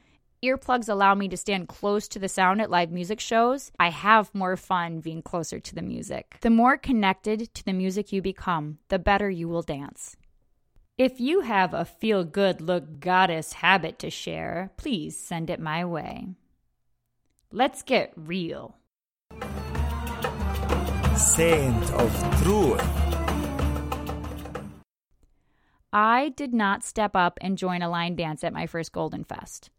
Earplugs 0.44 0.90
allow 0.90 1.14
me 1.14 1.30
to 1.30 1.38
stand 1.38 1.68
close 1.68 2.08
to 2.08 2.18
the 2.18 2.28
sound 2.28 2.64
at 2.64 2.72
live 2.72 2.92
music 2.92 3.20
shows. 3.20 3.72
I 3.80 3.90
have 3.90 4.34
more 4.34 4.58
fun 4.58 5.00
being 5.00 5.22
closer 5.22 5.60
to 5.60 5.76
the 5.76 5.84
music. 5.84 6.38
The 6.42 6.50
more 6.50 6.78
connected 6.78 7.54
to 7.54 7.64
the 7.64 7.74
music 7.74 8.12
you 8.12 8.24
become, 8.24 8.80
the 8.88 8.98
better 8.98 9.30
you 9.30 9.48
will 9.48 9.62
dance. 9.62 10.18
If 10.98 11.20
you 11.20 11.42
have 11.42 11.76
a 11.76 11.86
feel 11.86 12.24
good 12.24 12.60
look 12.60 13.00
goddess 13.00 13.54
habit 13.54 14.00
to 14.00 14.10
share, 14.10 14.72
please 14.78 15.16
send 15.16 15.52
it 15.52 15.60
my 15.60 15.86
way. 15.86 16.30
Let's 17.52 17.84
get 17.84 18.12
real. 18.16 18.78
Saint 21.16 21.92
of 21.92 22.42
truth. 22.42 22.82
I 25.94 26.34
did 26.36 26.52
not 26.52 26.84
step 26.84 27.16
up 27.16 27.38
and 27.42 27.60
join 27.60 27.84
a 27.84 27.90
line 27.90 28.16
dance 28.16 28.44
at 28.44 28.54
my 28.54 28.66
first 28.66 28.92
Golden 28.92 29.24
Fest. 29.24 29.70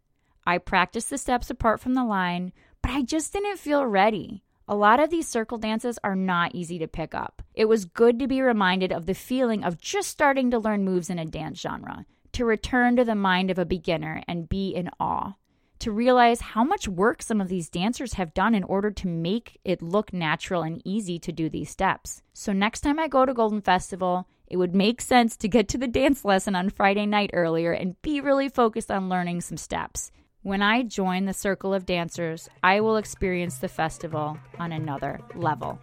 I 0.45 0.57
practiced 0.57 1.09
the 1.09 1.17
steps 1.17 1.49
apart 1.49 1.79
from 1.79 1.93
the 1.93 2.03
line, 2.03 2.53
but 2.81 2.91
I 2.91 3.01
just 3.01 3.33
didn't 3.33 3.59
feel 3.59 3.85
ready. 3.85 4.43
A 4.67 4.75
lot 4.75 4.99
of 4.99 5.09
these 5.09 5.27
circle 5.27 5.57
dances 5.57 5.99
are 6.03 6.15
not 6.15 6.55
easy 6.55 6.79
to 6.79 6.87
pick 6.87 7.13
up. 7.13 7.41
It 7.53 7.65
was 7.65 7.85
good 7.85 8.17
to 8.19 8.27
be 8.27 8.41
reminded 8.41 8.91
of 8.91 9.05
the 9.05 9.13
feeling 9.13 9.63
of 9.63 9.79
just 9.79 10.09
starting 10.09 10.51
to 10.51 10.59
learn 10.59 10.85
moves 10.85 11.09
in 11.09 11.19
a 11.19 11.25
dance 11.25 11.59
genre, 11.59 12.05
to 12.31 12.45
return 12.45 12.95
to 12.95 13.03
the 13.03 13.15
mind 13.15 13.51
of 13.51 13.59
a 13.59 13.65
beginner 13.65 14.23
and 14.27 14.47
be 14.47 14.69
in 14.69 14.89
awe, 14.99 15.33
to 15.79 15.91
realize 15.91 16.39
how 16.39 16.63
much 16.63 16.87
work 16.87 17.21
some 17.21 17.41
of 17.41 17.49
these 17.49 17.69
dancers 17.69 18.13
have 18.13 18.33
done 18.33 18.55
in 18.55 18.63
order 18.63 18.89
to 18.89 19.07
make 19.07 19.59
it 19.65 19.81
look 19.81 20.13
natural 20.13 20.63
and 20.63 20.81
easy 20.85 21.19
to 21.19 21.33
do 21.33 21.49
these 21.49 21.69
steps. 21.69 22.21
So, 22.33 22.53
next 22.53 22.81
time 22.81 22.99
I 22.99 23.09
go 23.09 23.25
to 23.25 23.33
Golden 23.33 23.61
Festival, 23.61 24.27
it 24.47 24.57
would 24.57 24.75
make 24.75 25.01
sense 25.01 25.35
to 25.37 25.47
get 25.47 25.67
to 25.69 25.77
the 25.77 25.87
dance 25.87 26.23
lesson 26.23 26.55
on 26.55 26.69
Friday 26.69 27.05
night 27.05 27.31
earlier 27.33 27.73
and 27.73 28.01
be 28.01 28.21
really 28.21 28.47
focused 28.47 28.91
on 28.91 29.09
learning 29.09 29.41
some 29.41 29.57
steps. 29.57 30.11
When 30.43 30.61
I 30.61 30.83
join 30.83 31.23
the 31.23 31.33
circle 31.33 31.73
of 31.73 31.85
dancers, 31.85 32.49
I 32.61 32.81
will 32.81 32.97
experience 32.97 33.59
the 33.59 33.69
festival 33.69 34.37
on 34.59 34.73
another 34.73 35.21
level. 35.35 35.79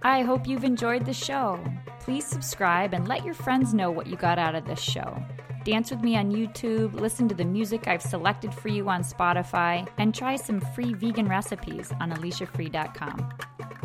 I 0.00 0.22
hope 0.22 0.48
you've 0.48 0.64
enjoyed 0.64 1.04
the 1.04 1.12
show. 1.12 1.62
Please 2.00 2.24
subscribe 2.24 2.94
and 2.94 3.06
let 3.06 3.22
your 3.22 3.34
friends 3.34 3.74
know 3.74 3.90
what 3.90 4.06
you 4.06 4.16
got 4.16 4.38
out 4.38 4.54
of 4.54 4.64
this 4.64 4.80
show. 4.80 5.22
Dance 5.62 5.90
with 5.90 6.00
me 6.00 6.16
on 6.16 6.32
YouTube, 6.32 6.94
listen 6.94 7.28
to 7.28 7.34
the 7.34 7.44
music 7.44 7.86
I've 7.86 8.00
selected 8.00 8.54
for 8.54 8.68
you 8.68 8.88
on 8.88 9.02
Spotify, 9.02 9.86
and 9.98 10.14
try 10.14 10.36
some 10.36 10.62
free 10.74 10.94
vegan 10.94 11.28
recipes 11.28 11.92
on 12.00 12.10
AliciaFree.com. 12.12 13.28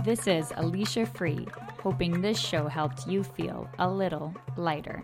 This 0.05 0.25
is 0.25 0.53
Alicia 0.55 1.05
Free, 1.05 1.49
hoping 1.81 2.21
this 2.21 2.39
show 2.39 2.69
helped 2.69 3.05
you 3.09 3.25
feel 3.25 3.69
a 3.77 3.89
little 3.89 4.33
lighter. 4.55 5.03